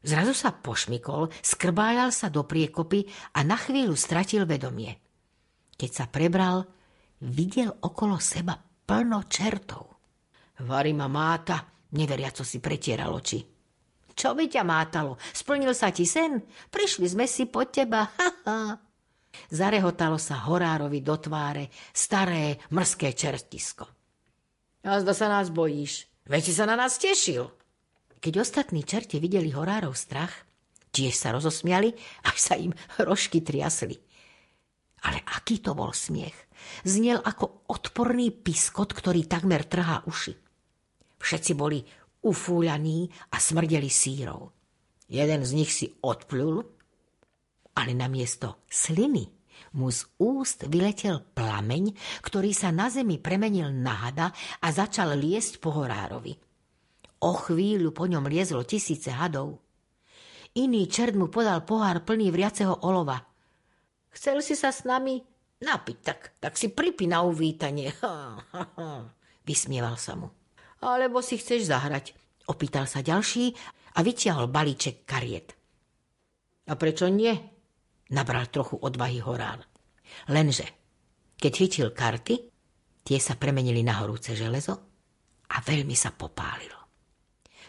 Zrazu 0.00 0.32
sa 0.32 0.56
pošmykol, 0.56 1.28
skrbáľal 1.44 2.08
sa 2.08 2.32
do 2.32 2.48
priekopy 2.48 3.04
a 3.36 3.44
na 3.44 3.60
chvíľu 3.60 3.92
stratil 4.00 4.48
vedomie. 4.48 4.96
Keď 5.76 5.90
sa 5.92 6.04
prebral, 6.08 6.64
videl 7.20 7.68
okolo 7.84 8.16
seba 8.16 8.69
plno 8.90 9.22
čertov. 9.30 9.86
Vary 10.66 10.90
ma 10.90 11.06
máta, 11.06 11.62
neveriaco 11.94 12.42
si 12.42 12.58
pretieral 12.58 13.14
oči. 13.14 13.38
Čo 14.10 14.34
by 14.34 14.50
ťa 14.50 14.66
mátalo? 14.66 15.14
Splnil 15.30 15.70
sa 15.78 15.94
ti 15.94 16.02
sen? 16.02 16.42
Prišli 16.74 17.06
sme 17.06 17.30
si 17.30 17.46
po 17.46 17.62
teba, 17.70 18.02
ha, 18.02 18.28
ha. 18.50 18.74
Zarehotalo 19.46 20.18
sa 20.18 20.42
horárovi 20.42 21.06
do 21.06 21.14
tváre 21.22 21.70
staré 21.94 22.58
mrské 22.74 23.14
čertisko. 23.14 23.86
A 24.82 24.98
zda 24.98 25.14
sa 25.14 25.30
nás 25.30 25.54
bojíš, 25.54 26.10
veď 26.26 26.42
si 26.42 26.52
sa 26.58 26.66
na 26.66 26.74
nás 26.74 26.98
tešil. 26.98 27.46
Keď 28.18 28.42
ostatní 28.42 28.82
čerte 28.82 29.22
videli 29.22 29.54
horárov 29.54 29.94
strach, 29.94 30.34
tiež 30.90 31.14
sa 31.14 31.30
rozosmiali, 31.30 31.94
až 32.26 32.36
sa 32.42 32.58
im 32.58 32.74
rožky 32.98 33.38
triasli. 33.38 34.02
Ale 35.06 35.22
aký 35.30 35.62
to 35.62 35.78
bol 35.78 35.94
smiech. 35.94 36.49
Znel 36.84 37.20
ako 37.20 37.68
odporný 37.68 38.30
piskot, 38.32 38.92
ktorý 38.92 39.26
takmer 39.26 39.66
trhá 39.66 40.04
uši. 40.06 40.34
Všetci 41.20 41.52
boli 41.52 41.84
ufúľaní 42.24 43.08
a 43.32 43.36
smrdeli 43.36 43.88
sírov. 43.88 44.52
Jeden 45.10 45.42
z 45.42 45.50
nich 45.56 45.72
si 45.74 45.86
odplul, 46.00 46.62
ale 47.74 47.92
namiesto 47.96 48.62
sliny 48.70 49.26
mu 49.76 49.92
z 49.92 50.06
úst 50.18 50.66
vyletel 50.66 51.20
plameň, 51.36 51.94
ktorý 52.24 52.50
sa 52.56 52.72
na 52.74 52.88
zemi 52.88 53.20
premenil 53.20 53.70
na 53.70 54.08
hada 54.08 54.32
a 54.62 54.68
začal 54.72 55.14
liesť 55.14 55.60
po 55.62 55.74
horárovi. 55.76 56.34
O 57.20 57.36
chvíľu 57.36 57.92
po 57.92 58.08
ňom 58.08 58.24
liezlo 58.24 58.64
tisíce 58.64 59.12
hadov. 59.12 59.60
Iný 60.56 60.88
čert 60.90 61.14
mu 61.14 61.28
podal 61.28 61.62
pohár 61.62 62.02
plný 62.02 62.32
vriaceho 62.32 62.82
olova. 62.82 63.20
Chcel 64.10 64.42
si 64.42 64.58
sa 64.58 64.74
s 64.74 64.82
nami 64.82 65.22
napiť, 65.60 65.98
tak, 66.00 66.20
tak 66.40 66.56
si 66.56 66.72
pripi 66.72 67.06
na 67.06 67.22
uvítanie. 67.24 67.92
Ha. 68.00 68.40
Vysmieval 69.48 69.96
sa 70.00 70.16
mu. 70.16 70.28
Alebo 70.80 71.20
si 71.20 71.36
chceš 71.36 71.68
zahrať? 71.68 72.16
Opýtal 72.48 72.88
sa 72.88 73.04
ďalší 73.04 73.52
a 73.96 74.00
vytiahol 74.00 74.48
balíček 74.48 75.04
kariet. 75.04 75.54
A 76.66 76.74
prečo 76.74 77.06
nie? 77.06 77.32
Nabral 78.10 78.50
trochu 78.50 78.80
odvahy 78.80 79.22
horár. 79.22 79.62
Lenže, 80.32 80.66
keď 81.38 81.52
chytil 81.54 81.88
karty, 81.94 82.34
tie 83.06 83.18
sa 83.22 83.38
premenili 83.38 83.86
na 83.86 84.02
horúce 84.02 84.34
železo 84.34 84.74
a 85.50 85.56
veľmi 85.62 85.94
sa 85.94 86.10
popálilo. 86.10 86.78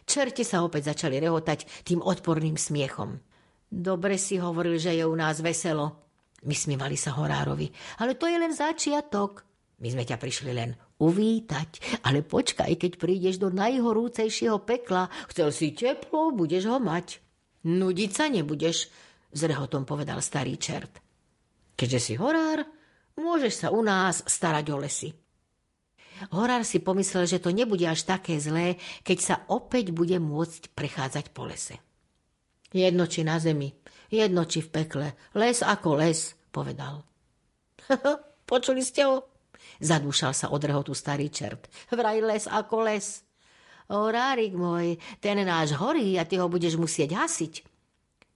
Čerti 0.01 0.41
sa 0.41 0.65
opäť 0.65 0.93
začali 0.93 1.21
rehotať 1.21 1.85
tým 1.85 2.01
odporným 2.01 2.57
smiechom. 2.57 3.21
Dobre 3.69 4.17
si 4.17 4.41
hovoril, 4.41 4.81
že 4.81 4.97
je 4.97 5.05
u 5.05 5.15
nás 5.15 5.39
veselo. 5.39 6.10
Vysmievali 6.41 6.97
sa 6.97 7.13
horárovi. 7.17 7.69
Ale 8.01 8.17
to 8.17 8.25
je 8.25 8.37
len 8.37 8.49
začiatok. 8.49 9.45
My 9.81 9.89
sme 9.93 10.05
ťa 10.05 10.17
prišli 10.17 10.51
len 10.53 10.73
uvítať. 10.97 12.01
Ale 12.05 12.25
počkaj, 12.25 12.77
keď 12.77 12.91
prídeš 12.97 13.37
do 13.37 13.53
najhorúcejšieho 13.53 14.61
pekla. 14.65 15.09
Chcel 15.29 15.49
si 15.53 15.73
teplo, 15.73 16.33
budeš 16.33 16.69
ho 16.69 16.77
mať. 16.81 17.21
Nudiť 17.65 18.11
sa 18.13 18.25
nebudeš, 18.25 18.89
s 19.31 19.41
rehotom 19.45 19.85
povedal 19.85 20.17
starý 20.21 20.57
čert. 20.57 20.97
Keďže 21.77 21.99
si 22.01 22.13
horár, 22.17 22.65
môžeš 23.17 23.53
sa 23.53 23.67
u 23.69 23.85
nás 23.85 24.25
starať 24.25 24.65
o 24.73 24.77
lesy. 24.81 25.09
Horár 26.29 26.61
si 26.61 26.77
pomyslel, 26.77 27.25
že 27.25 27.41
to 27.41 27.49
nebude 27.49 27.81
až 27.81 28.05
také 28.05 28.37
zlé, 28.37 28.77
keď 29.01 29.17
sa 29.17 29.35
opäť 29.49 29.89
bude 29.89 30.21
môcť 30.21 30.69
prechádzať 30.77 31.33
po 31.33 31.49
lese. 31.49 31.81
Jedno 32.69 33.09
či 33.09 33.25
na 33.25 33.41
zemi, 33.41 33.73
jedno 34.11 34.43
či 34.45 34.59
v 34.61 34.69
pekle, 34.69 35.07
les 35.33 35.63
ako 35.63 35.97
les, 35.97 36.35
povedal. 36.51 37.07
Počuli 38.51 38.83
ste 38.83 39.07
ho? 39.07 39.25
Zadúšal 39.81 40.35
sa 40.35 40.51
od 40.53 40.61
rehotu 40.61 40.93
starý 40.93 41.31
čert. 41.31 41.71
Vraj 41.89 42.21
les 42.21 42.45
ako 42.45 42.85
les. 42.85 43.25
O, 43.91 44.07
Rárik 44.07 44.53
môj, 44.53 45.01
ten 45.23 45.41
náš 45.41 45.73
horí 45.75 46.15
a 46.19 46.23
ty 46.27 46.37
ho 46.37 46.47
budeš 46.51 46.77
musieť 46.77 47.17
hasiť. 47.17 47.65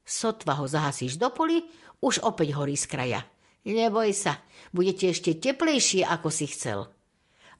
Sotva 0.03 0.57
ho 0.59 0.65
zahasíš 0.65 1.19
do 1.21 1.30
poli, 1.32 1.63
už 2.01 2.26
opäť 2.26 2.57
horí 2.57 2.76
z 2.76 2.86
kraja. 2.89 3.21
Neboj 3.65 4.13
sa, 4.13 4.45
budete 4.69 5.09
ešte 5.09 5.34
teplejšie, 5.34 6.05
ako 6.05 6.30
si 6.30 6.45
chcel. 6.45 6.86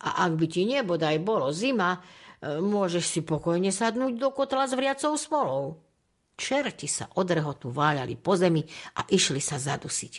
A 0.06 0.30
ak 0.30 0.38
by 0.38 0.46
ti 0.46 0.70
nebodaj 0.70 1.18
bolo 1.24 1.50
zima, 1.50 1.98
e, 1.98 2.62
môžeš 2.62 3.06
si 3.10 3.22
pokojne 3.26 3.74
sadnúť 3.74 4.14
do 4.22 4.30
kotla 4.30 4.70
s 4.70 4.78
vriacou 4.78 5.18
smolou. 5.18 5.82
Čerti 6.36 6.88
sa 6.92 7.08
od 7.16 7.28
rehotu 7.32 7.72
váľali 7.72 8.20
po 8.20 8.36
zemi 8.36 8.64
a 9.00 9.08
išli 9.08 9.40
sa 9.40 9.56
zadusiť. 9.56 10.14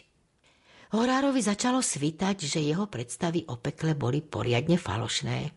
Horárovi 0.97 1.45
začalo 1.45 1.85
svitať, 1.85 2.37
že 2.49 2.61
jeho 2.65 2.89
predstavy 2.89 3.45
o 3.53 3.61
pekle 3.61 3.93
boli 3.93 4.25
poriadne 4.25 4.81
falošné. 4.81 5.53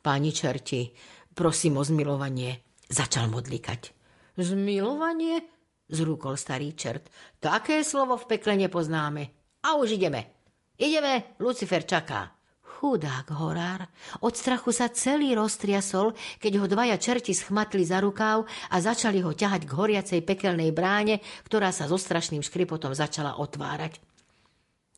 Páni 0.00 0.30
čerti, 0.30 0.94
prosím 1.34 1.80
o 1.80 1.84
zmilovanie, 1.84 2.62
začal 2.86 3.26
modlikať. 3.26 3.92
Zmilovanie? 4.38 5.60
zrúkol 5.90 6.38
starý 6.38 6.72
čert. 6.78 7.10
Také 7.42 7.82
slovo 7.82 8.14
v 8.14 8.28
pekle 8.30 8.54
nepoznáme. 8.54 9.34
A 9.66 9.76
už 9.76 9.98
ideme. 9.98 10.30
Ideme, 10.78 11.36
Lucifer 11.42 11.84
čaká. 11.84 12.39
Chudák 12.80 13.28
horár. 13.36 13.92
Od 14.24 14.32
strachu 14.32 14.72
sa 14.72 14.88
celý 14.88 15.36
roztriasol, 15.36 16.16
keď 16.40 16.64
ho 16.64 16.66
dvaja 16.66 16.96
čerti 16.96 17.36
schmatli 17.36 17.84
za 17.84 18.00
rukáv 18.00 18.48
a 18.72 18.80
začali 18.80 19.20
ho 19.20 19.36
ťahať 19.36 19.68
k 19.68 19.76
horiacej 19.76 20.20
pekelnej 20.24 20.72
bráne, 20.72 21.20
ktorá 21.44 21.76
sa 21.76 21.84
so 21.84 22.00
strašným 22.00 22.40
škripotom 22.40 22.96
začala 22.96 23.36
otvárať. 23.36 24.00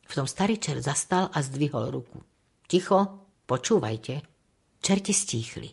V 0.07 0.13
tom 0.15 0.23
starý 0.23 0.63
čert 0.63 0.79
zastal 0.79 1.27
a 1.27 1.43
zdvihol 1.43 1.91
ruku. 1.91 2.23
Ticho, 2.71 3.27
počúvajte. 3.51 4.23
Čerti 4.79 5.11
stíchli. 5.11 5.67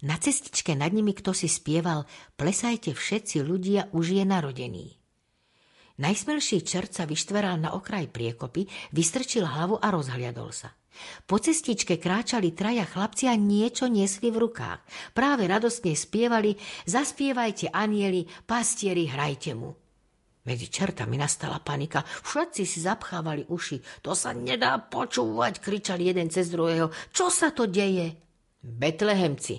Na 0.00 0.16
cestičke 0.16 0.72
nad 0.72 0.96
nimi 0.96 1.12
kto 1.12 1.36
si 1.36 1.52
spieval 1.52 2.08
Plesajte 2.40 2.96
všetci 2.96 3.44
ľudia, 3.44 3.92
už 3.92 4.16
je 4.16 4.24
narodený. 4.24 5.03
Najsmelší 5.94 6.66
čert 6.66 6.90
sa 6.90 7.06
vyštveral 7.06 7.54
na 7.54 7.70
okraj 7.78 8.10
priekopy, 8.10 8.66
vystrčil 8.90 9.46
hlavu 9.46 9.78
a 9.78 9.94
rozhliadol 9.94 10.50
sa. 10.50 10.74
Po 11.26 11.38
cestičke 11.38 11.98
kráčali 11.98 12.54
traja 12.54 12.86
chlapci 12.86 13.30
a 13.30 13.34
niečo 13.38 13.86
niesli 13.86 14.30
v 14.30 14.46
rukách. 14.46 14.82
Práve 15.14 15.46
radostne 15.46 15.94
spievali 15.94 16.54
Zaspievajte 16.86 17.70
anieli, 17.70 18.26
pastieri, 18.46 19.06
hrajte 19.06 19.54
mu. 19.54 19.70
Medzi 20.44 20.68
čertami 20.68 21.16
nastala 21.16 21.62
panika. 21.62 22.04
Všetci 22.04 22.62
si 22.68 22.78
zapchávali 22.84 23.48
uši. 23.48 24.04
To 24.04 24.12
sa 24.12 24.36
nedá 24.36 24.76
počúvať, 24.76 25.62
kričali 25.62 26.10
jeden 26.10 26.28
cez 26.28 26.52
druhého. 26.52 26.92
Čo 27.14 27.32
sa 27.32 27.48
to 27.54 27.64
deje? 27.64 28.12
Betlehemci, 28.60 29.56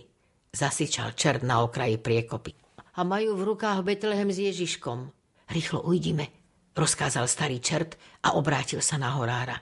zasičal 0.53 1.17
čert 1.17 1.41
na 1.41 1.65
okraji 1.65 1.97
priekopy. 1.97 2.51
A 2.95 3.01
majú 3.01 3.33
v 3.33 3.55
rukách 3.55 3.81
Betlehem 3.81 4.29
s 4.29 4.37
Ježiškom. 4.39 5.14
Rýchlo 5.49 5.85
ujdime, 5.85 6.25
rozkázal 6.73 7.29
starý 7.29 7.61
čert 7.61 7.97
a 8.25 8.33
obrátil 8.33 8.81
sa 8.81 8.97
na 8.97 9.13
horára. 9.17 9.61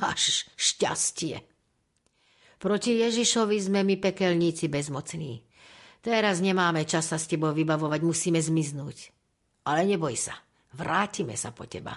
Máš 0.00 0.48
šťastie. 0.56 1.40
Proti 2.60 3.00
Ježišovi 3.00 3.56
sme 3.56 3.80
my 3.80 3.96
pekelníci 3.96 4.68
bezmocní. 4.68 5.40
Teraz 6.00 6.40
nemáme 6.40 6.84
čas 6.84 7.08
sa 7.08 7.16
s 7.20 7.28
tebou 7.28 7.52
vybavovať, 7.52 8.00
musíme 8.04 8.40
zmiznúť. 8.40 9.12
Ale 9.68 9.84
neboj 9.84 10.16
sa, 10.16 10.36
vrátime 10.76 11.36
sa 11.36 11.52
po 11.52 11.68
teba. 11.68 11.96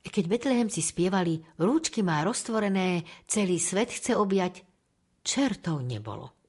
Keď 0.00 0.24
Betlehemci 0.24 0.80
spievali, 0.80 1.44
rúčky 1.60 2.00
má 2.00 2.24
roztvorené, 2.24 3.04
celý 3.28 3.60
svet 3.60 3.92
chce 3.92 4.16
objať, 4.16 4.64
čertov 5.20 5.84
nebolo. 5.84 6.39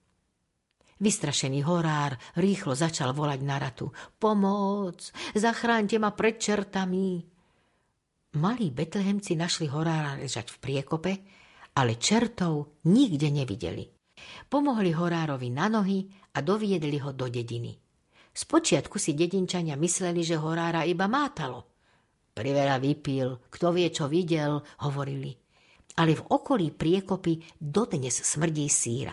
Vystrašený 1.02 1.66
horár 1.66 2.14
rýchlo 2.38 2.78
začal 2.78 3.18
volať 3.18 3.42
na 3.42 3.58
ratu. 3.58 3.90
Pomoc! 4.22 5.10
Zachránte 5.34 5.98
ma 5.98 6.14
pred 6.14 6.38
čertami! 6.38 7.26
Malí 8.38 8.70
betlehemci 8.70 9.34
našli 9.34 9.66
horára 9.66 10.16
ležať 10.22 10.54
v 10.54 10.58
priekope, 10.62 11.14
ale 11.74 11.98
čertov 11.98 12.78
nikde 12.86 13.34
nevideli. 13.34 13.90
Pomohli 14.46 14.94
horárovi 14.94 15.50
na 15.50 15.74
nohy 15.74 16.06
a 16.38 16.46
doviedli 16.46 17.02
ho 17.02 17.12
do 17.18 17.26
dediny. 17.26 17.74
Spočiatku 18.32 19.02
si 19.02 19.18
dedinčania 19.18 19.76
mysleli, 19.76 20.22
že 20.22 20.38
horára 20.38 20.86
iba 20.86 21.10
mátalo. 21.10 21.68
Priveľa 22.32 22.78
vypil, 22.80 23.50
kto 23.52 23.76
vie, 23.76 23.90
čo 23.92 24.08
videl, 24.08 24.64
hovorili. 24.88 25.34
Ale 25.98 26.16
v 26.16 26.24
okolí 26.30 26.72
priekopy 26.72 27.60
dodnes 27.60 28.16
smrdí 28.22 28.70
síra. 28.72 29.12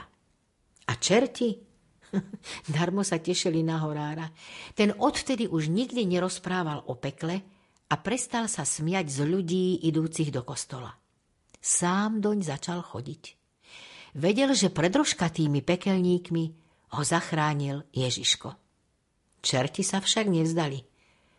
A 0.87 0.93
čerti? 0.95 1.68
Darmo 2.75 3.05
sa 3.05 3.21
tešili 3.21 3.61
na 3.65 3.83
horára. 3.85 4.33
Ten 4.75 4.97
odvtedy 4.97 5.47
už 5.49 5.69
nikdy 5.69 6.05
nerozprával 6.09 6.85
o 6.89 6.97
pekle, 6.97 7.45
a 7.89 7.95
prestal 7.97 8.47
sa 8.53 8.69
smiať 8.69 9.09
z 9.09 9.19
ľudí 9.25 9.67
idúcich 9.89 10.29
do 10.29 10.45
kostola. 10.45 10.93
Sám 11.59 12.21
doň 12.21 12.45
začal 12.45 12.85
chodiť. 12.85 13.23
Vedel, 14.17 14.53
že 14.53 14.73
pred 14.73 14.93
rožkatými 14.93 15.65
pekelníkmi 15.65 16.45
ho 16.97 17.03
zachránil 17.05 17.85
Ježiško. 17.93 18.53
Čerti 19.41 19.85
sa 19.85 20.01
však 20.05 20.29
nevzdali. 20.29 20.85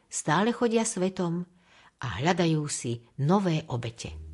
Stále 0.10 0.50
chodia 0.50 0.86
svetom 0.86 1.46
a 2.02 2.08
hľadajú 2.22 2.66
si 2.66 2.98
nové 3.22 3.66
obete. 3.70 4.29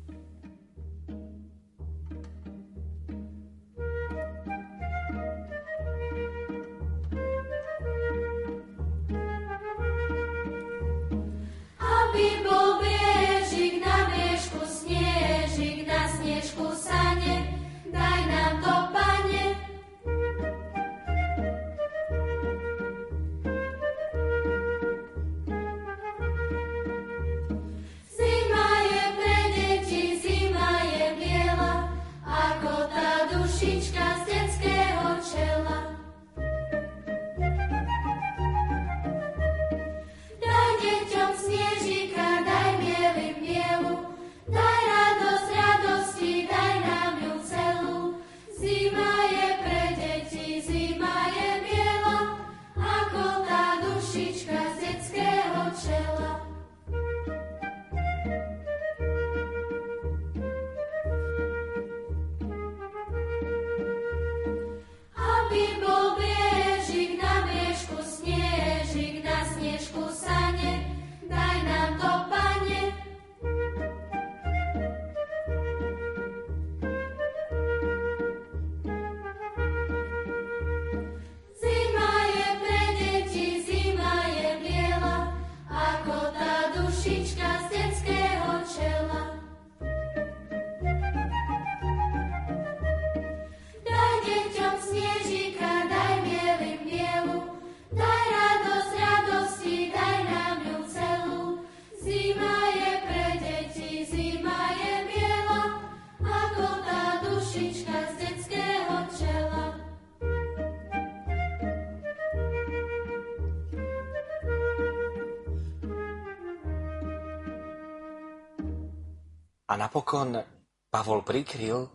Napokon 119.74 120.38
Pavol 120.86 121.26
prikryl 121.26 121.90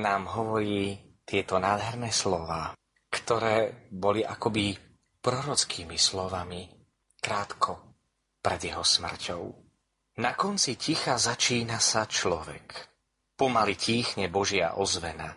nám 0.00 0.32
hovorí 0.32 0.96
tieto 1.28 1.60
nádherné 1.60 2.08
slova, 2.08 2.72
ktoré 3.12 3.86
boli 3.92 4.24
akoby 4.24 4.72
prorockými 5.20 6.00
slovami 6.00 6.64
krátko 7.20 8.00
pred 8.40 8.60
jeho 8.64 8.80
smrťou. 8.80 9.42
Na 10.24 10.32
konci 10.32 10.80
ticha 10.80 11.20
začína 11.20 11.76
sa 11.76 12.08
človek. 12.08 12.88
Pomaly 13.36 13.76
tíchne 13.76 14.32
Božia 14.32 14.76
ozvena. 14.76 15.36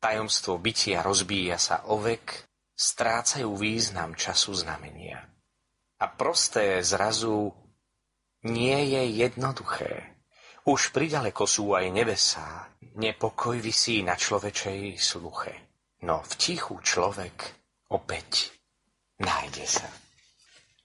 Tajomstvo 0.00 0.60
bytia 0.60 1.00
rozbíja 1.00 1.56
sa 1.56 1.88
ovek, 1.88 2.48
strácajú 2.76 3.54
význam 3.56 4.12
času 4.12 4.52
znamenia. 4.56 5.24
A 6.00 6.04
prosté 6.10 6.84
zrazu 6.84 7.54
nie 8.44 8.76
je 8.92 9.02
jednoduché. 9.24 10.13
Už 10.64 10.96
pridaleko 10.96 11.44
sú 11.44 11.76
aj 11.76 11.92
nebesá, 11.92 12.72
nepokoj 12.96 13.60
vysí 13.60 14.00
na 14.00 14.16
človečej 14.16 14.96
sluche. 14.96 15.52
No 16.08 16.24
v 16.24 16.32
tichu 16.40 16.80
človek 16.80 17.36
opäť 17.92 18.48
nájde 19.20 19.66
sa. 19.68 19.88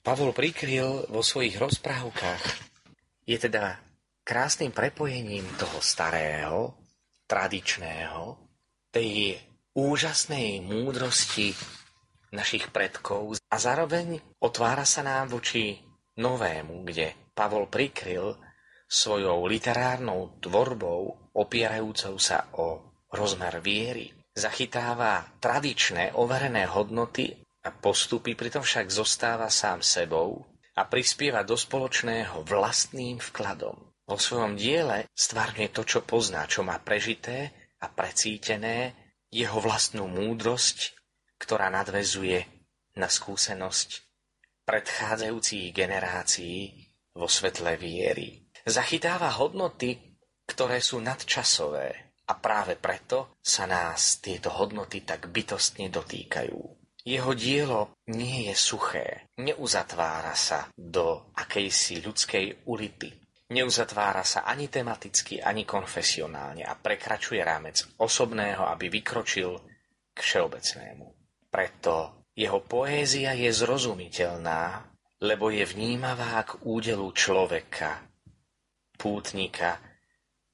Pavol 0.03 0.35
prikryl 0.35 1.07
vo 1.07 1.23
svojich 1.23 1.55
rozprávkach 1.55 2.43
je 3.23 3.37
teda 3.39 3.79
krásnym 4.27 4.75
prepojením 4.75 5.47
toho 5.55 5.79
starého, 5.79 6.75
tradičného, 7.23 8.35
tej 8.91 9.39
úžasnej 9.79 10.59
múdrosti 10.59 11.55
našich 12.35 12.67
predkov 12.75 13.39
a 13.47 13.55
zároveň 13.55 14.19
otvára 14.43 14.83
sa 14.83 15.07
nám 15.07 15.31
voči 15.31 15.79
novému, 16.19 16.83
kde 16.83 17.31
Pavol 17.31 17.71
prikryl 17.71 18.48
svojou 18.89 19.45
literárnou 19.45 20.41
tvorbou 20.41 21.29
opierajúcou 21.37 22.17
sa 22.17 22.49
o 22.57 22.97
rozmer 23.13 23.61
viery, 23.61 24.09
zachytáva 24.33 25.37
tradičné 25.37 26.17
overené 26.17 26.65
hodnoty 26.65 27.37
a 27.61 27.69
postupy, 27.69 28.33
pritom 28.33 28.65
však 28.65 28.89
zostáva 28.89 29.45
sám 29.53 29.85
sebou 29.85 30.41
a 30.73 30.89
prispieva 30.89 31.45
do 31.45 31.53
spoločného 31.53 32.41
vlastným 32.41 33.21
vkladom. 33.21 33.77
Vo 34.09 34.17
svojom 34.17 34.57
diele 34.57 35.05
stvárne 35.13 35.69
to, 35.69 35.85
čo 35.85 36.01
pozná, 36.01 36.49
čo 36.49 36.65
má 36.65 36.81
prežité 36.81 37.53
a 37.77 37.93
precítené, 37.93 38.97
jeho 39.29 39.61
vlastnú 39.61 40.09
múdrosť, 40.09 40.97
ktorá 41.37 41.69
nadvezuje 41.69 42.41
na 42.97 43.05
skúsenosť 43.05 44.09
predchádzajúcich 44.65 45.69
generácií 45.69 46.89
vo 47.13 47.29
svetle 47.29 47.77
viery 47.77 48.38
zachytáva 48.65 49.31
hodnoty, 49.39 49.95
ktoré 50.49 50.81
sú 50.81 50.97
nadčasové 50.99 52.09
a 52.29 52.33
práve 52.37 52.77
preto 52.77 53.37
sa 53.41 53.65
nás 53.65 54.21
tieto 54.21 54.53
hodnoty 54.53 55.01
tak 55.01 55.33
bytostne 55.33 55.89
dotýkajú. 55.89 56.61
Jeho 57.09 57.31
dielo 57.33 57.97
nie 58.13 58.51
je 58.51 58.55
suché, 58.55 59.31
neuzatvára 59.41 60.35
sa 60.37 60.69
do 60.75 61.33
akejsi 61.33 62.05
ľudskej 62.05 62.69
ulity. 62.69 63.09
Neuzatvára 63.49 64.21
sa 64.21 64.45
ani 64.45 64.69
tematicky, 64.69 65.41
ani 65.41 65.65
konfesionálne 65.65 66.61
a 66.61 66.77
prekračuje 66.77 67.41
rámec 67.41 67.81
osobného, 67.97 68.61
aby 68.69 68.93
vykročil 68.93 69.57
k 70.13 70.19
všeobecnému. 70.21 71.07
Preto 71.49 72.29
jeho 72.37 72.61
poézia 72.61 73.33
je 73.33 73.49
zrozumiteľná, 73.49 74.85
lebo 75.25 75.49
je 75.49 75.65
vnímavá 75.65 76.45
k 76.45 76.61
údelu 76.61 77.09
človeka, 77.09 78.05
pútnika, 78.99 79.79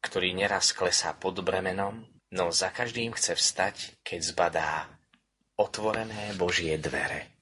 ktorý 0.05 0.37
neraz 0.37 0.69
klesá 0.77 1.17
pod 1.17 1.41
bremenom, 1.41 2.05
no 2.29 2.53
za 2.53 2.69
každým 2.69 3.17
chce 3.17 3.33
vstať, 3.33 3.75
keď 4.05 4.19
zbadá 4.21 4.69
otvorené 5.57 6.37
Božie 6.37 6.77
dvere. 6.77 7.33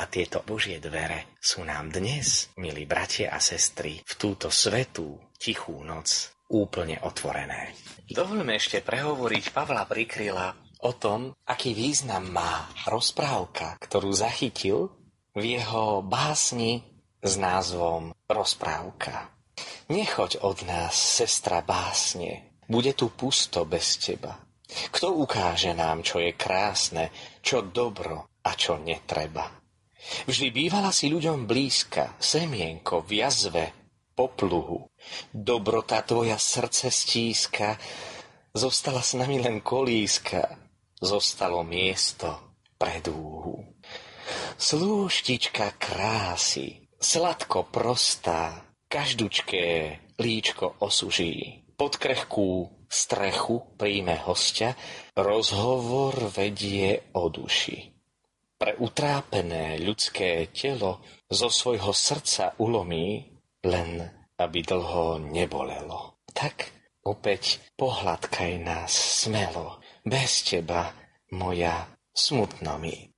A 0.00 0.08
tieto 0.08 0.40
Božie 0.44 0.80
dvere 0.80 1.36
sú 1.40 1.64
nám 1.64 1.92
dnes, 1.92 2.48
milí 2.56 2.88
bratia 2.88 3.32
a 3.32 3.40
sestry, 3.40 4.00
v 4.00 4.14
túto 4.16 4.48
svetú, 4.48 5.20
tichú 5.36 5.84
noc 5.84 6.32
úplne 6.48 7.00
otvorené. 7.04 7.76
Dovolíme 8.08 8.56
ešte 8.56 8.80
prehovoriť 8.80 9.52
Pavla 9.52 9.84
Prikryla 9.84 10.56
o 10.84 10.92
tom, 10.94 11.32
aký 11.48 11.72
význam 11.72 12.28
má 12.32 12.68
rozprávka, 12.86 13.80
ktorú 13.82 14.12
zachytil 14.12 14.92
v 15.36 15.58
jeho 15.58 16.00
básni 16.00 16.84
s 17.20 17.34
názvom 17.36 18.14
Rozprávka. 18.30 19.35
Nechoď 19.86 20.42
od 20.42 20.66
nás, 20.66 20.98
sestra 20.98 21.62
básne, 21.62 22.58
bude 22.66 22.90
tu 22.90 23.06
pusto 23.06 23.62
bez 23.62 24.02
teba. 24.02 24.34
Kto 24.66 25.14
ukáže 25.22 25.70
nám, 25.78 26.02
čo 26.02 26.18
je 26.18 26.34
krásne, 26.34 27.14
čo 27.38 27.62
dobro 27.62 28.26
a 28.42 28.50
čo 28.58 28.82
netreba? 28.82 29.46
Vždy 30.26 30.50
bývala 30.50 30.90
si 30.90 31.06
ľuďom 31.06 31.46
blízka, 31.46 32.18
semienko 32.18 33.06
v 33.06 33.10
jazve, 33.22 33.64
popluhu. 34.18 34.90
Dobrota 35.30 36.02
tvoja 36.02 36.34
srdce 36.34 36.90
stíska, 36.90 37.78
zostala 38.50 39.06
s 39.06 39.14
nami 39.14 39.38
len 39.38 39.62
kolíska, 39.62 40.50
zostalo 40.98 41.62
miesto 41.62 42.58
pre 42.74 42.98
dúhu. 42.98 43.62
Slúštička 44.58 45.78
krásy, 45.78 46.90
sladko 46.98 47.70
prostá, 47.70 48.65
Každučké 48.86 49.98
líčko 50.22 50.78
osuží, 50.78 51.66
pod 51.74 51.98
krehkú 51.98 52.70
strechu 52.86 53.66
príjme 53.74 54.14
hostia, 54.22 54.78
rozhovor 55.18 56.30
vedie 56.30 57.10
o 57.18 57.26
duši. 57.26 57.92
Pre 58.56 58.72
utrápené 58.78 59.76
ľudské 59.82 60.48
telo 60.54 61.04
zo 61.28 61.50
svojho 61.52 61.92
srdca 61.92 62.56
ulomí, 62.62 63.26
len 63.66 64.06
aby 64.38 64.58
dlho 64.62 65.18
nebolelo. 65.18 66.22
Tak 66.32 66.70
opäť 67.04 67.60
pohľadkaj 67.76 68.52
nás 68.62 68.92
smelo, 68.94 69.82
bez 70.06 70.46
teba, 70.46 70.94
moja 71.34 71.90
smutno 72.14 72.78
mi. 72.80 73.12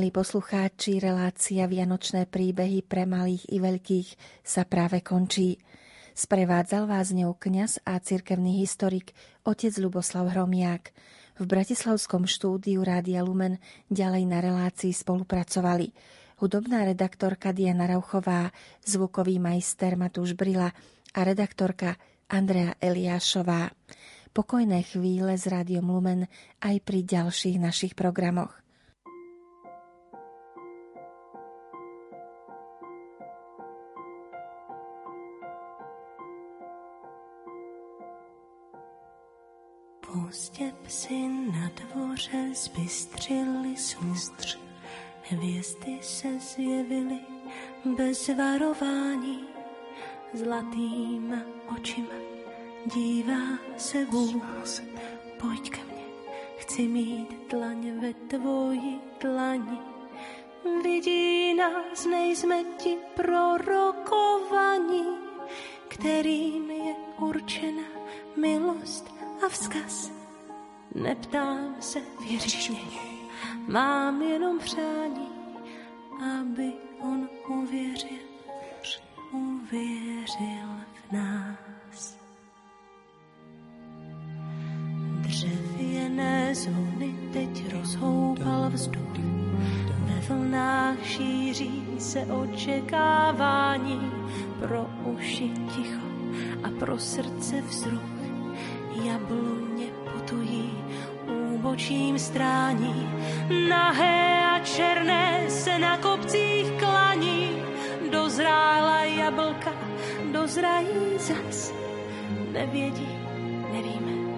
Milí 0.00 0.16
poslucháči, 0.16 0.96
relácia 0.96 1.68
Vianočné 1.68 2.24
príbehy 2.24 2.80
pre 2.80 3.04
malých 3.04 3.44
i 3.52 3.60
veľkých 3.60 4.08
sa 4.40 4.64
práve 4.64 5.04
končí. 5.04 5.60
Sprevádzal 6.16 6.88
vás 6.88 7.12
ňou 7.12 7.36
kňaz 7.36 7.84
a 7.84 8.00
cirkevný 8.00 8.64
historik 8.64 9.12
otec 9.44 9.76
Luboslav 9.76 10.32
Hromiak. 10.32 10.96
V 11.36 11.44
bratislavskom 11.44 12.24
štúdiu 12.24 12.80
Rádia 12.80 13.20
Lumen 13.20 13.60
ďalej 13.92 14.24
na 14.24 14.40
relácii 14.40 14.88
spolupracovali 14.96 15.92
hudobná 16.40 16.88
redaktorka 16.88 17.52
Diana 17.52 17.84
Rauchová, 17.84 18.56
zvukový 18.80 19.36
majster 19.36 20.00
Matúš 20.00 20.32
Brila 20.32 20.72
a 21.12 21.20
redaktorka 21.20 22.00
Andrea 22.32 22.72
Eliášová. 22.80 23.68
Pokojné 24.32 24.80
chvíle 24.80 25.36
s 25.36 25.44
Rádiom 25.44 25.92
Lumen 25.92 26.24
aj 26.64 26.88
pri 26.88 27.04
ďalších 27.04 27.60
našich 27.60 27.92
programoch. 27.92 28.60
Pozdě 40.60 40.74
psi 40.86 41.28
na 41.28 41.70
dvoře 41.74 42.48
zbystřili 42.54 43.76
smustř. 43.76 44.58
Hvězdy 45.22 45.98
se 46.02 46.28
zjevily 46.38 47.18
bez 47.84 48.28
varování. 48.28 49.44
Zlatýma 50.34 51.36
očima 51.76 52.14
dívá 52.94 53.58
se 53.76 54.04
Bůh. 54.04 54.42
Pojď 55.40 55.70
ke 55.70 55.84
mně, 55.84 56.04
chci 56.56 56.82
mít 56.82 57.50
dlaň 57.50 58.00
ve 58.00 58.14
tvoji 58.14 59.00
dlani. 59.20 59.78
Vidí 60.82 61.54
nás, 61.54 62.06
nejsme 62.06 62.64
ti 62.76 62.96
prorokovaní, 63.14 65.06
kterým 65.88 66.70
je 66.70 66.94
určena 67.18 67.84
milost 68.36 69.14
a 69.46 69.48
vzkaz. 69.48 70.19
Neptám 70.94 71.74
se, 71.80 71.98
věříš 72.28 72.72
mám 73.68 74.22
jenom 74.22 74.58
přání, 74.58 75.28
aby 76.40 76.72
on 77.00 77.28
uvěřil, 77.48 78.18
uvěřil 79.32 80.68
v 80.94 81.12
nás. 81.12 82.18
Dřevěné 85.20 86.54
zvony 86.54 87.14
teď 87.32 87.72
rozhoupal 87.72 88.70
vzduch, 88.70 89.18
ve 90.04 90.20
vlnách 90.20 91.04
šíří 91.04 91.84
se 91.98 92.26
očekávání, 92.26 94.12
pro 94.60 94.90
uši 95.04 95.48
ticho 95.48 96.06
a 96.64 96.70
pro 96.78 96.98
srdce 96.98 97.60
vzruch 97.60 98.20
jabloně 99.04 99.89
úbočím 101.60 102.18
strání, 102.18 103.08
nahé 103.68 104.44
a 104.44 104.58
černé 104.58 105.50
se 105.50 105.78
na 105.78 105.96
kopcích 105.96 106.72
klaní, 106.78 107.62
dozrála 108.10 109.04
jablka, 109.04 109.72
dozrají 110.32 111.18
zas, 111.18 111.72
nevědí, 112.52 113.08
nevíme, 113.72 114.32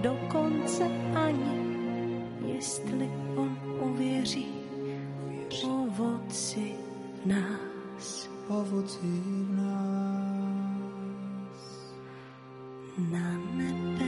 dokonce 0.00 0.84
ani, 1.14 2.18
jestli 2.46 3.10
on 3.36 3.58
uvěří 3.80 4.54
ovoci 5.64 6.74
v 7.22 7.26
nás. 7.26 8.28
Ovoci 8.48 8.98
v 9.02 9.56
nás. 9.56 10.76
Na 13.10 13.30
nebe 13.54 14.05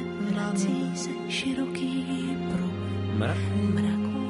vrací 0.49 0.97
se 0.97 1.11
široký 1.29 2.37
pruh 2.53 2.73
mraku 3.75 4.29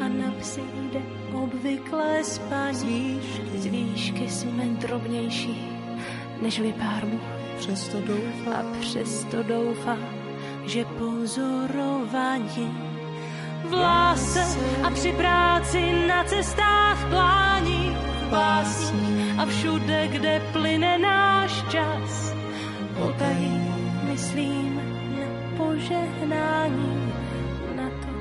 a 0.00 0.08
na 0.08 0.30
psy 0.40 0.62
jde 0.92 1.02
obvyklé 1.32 2.24
spaní. 2.24 3.20
Z 3.56 3.66
výšky 3.66 4.28
jsme 4.28 4.64
drobnější 4.64 5.68
než 6.42 6.60
vypár 6.60 7.06
mu. 7.06 7.20
Přesto 7.58 8.00
doufám, 8.00 8.54
A 8.54 8.80
přesto 8.80 9.42
doufá, 9.42 9.96
že 10.66 10.84
pozorování 10.84 12.78
v 13.64 13.72
láse 13.72 14.44
a 14.82 14.90
při 14.90 15.12
práci 15.12 16.06
na 16.08 16.24
cestách 16.24 17.08
plání 17.10 17.96
v 18.20 18.30
básních 18.30 19.38
a 19.38 19.46
všude, 19.46 20.08
kde 20.08 20.42
plyne 20.52 20.98
náš 20.98 21.62
čas. 21.68 22.34
Potají 22.98 23.72
myslím 24.02 24.77
požehnání, 25.78 27.12
na 27.76 27.90
to, 27.90 28.12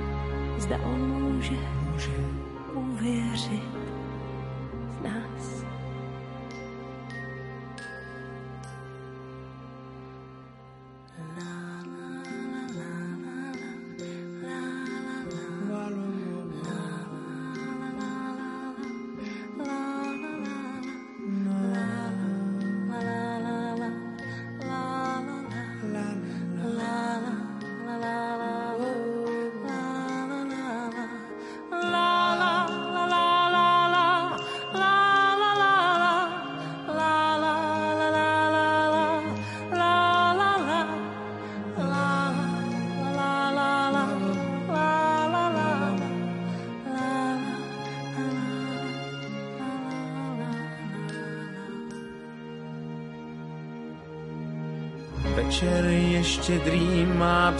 zda 0.62 0.78
on 0.78 0.99
může, 0.99 1.55
může 1.91 2.12
uvěřit 2.74 3.64
v 4.99 5.03
nás. 5.03 5.37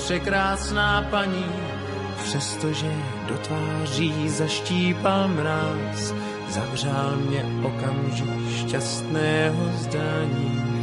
Překrásná 0.08 1.02
paní, 1.02 1.46
přestože 2.24 2.92
do 3.28 3.38
tváří 3.38 4.30
zaštípal 4.30 5.28
mráz, 5.28 6.14
zavřál 6.50 7.16
mě 7.16 7.46
okamžik 7.64 8.30
šťastného 8.58 9.72
zdání. 9.78 10.77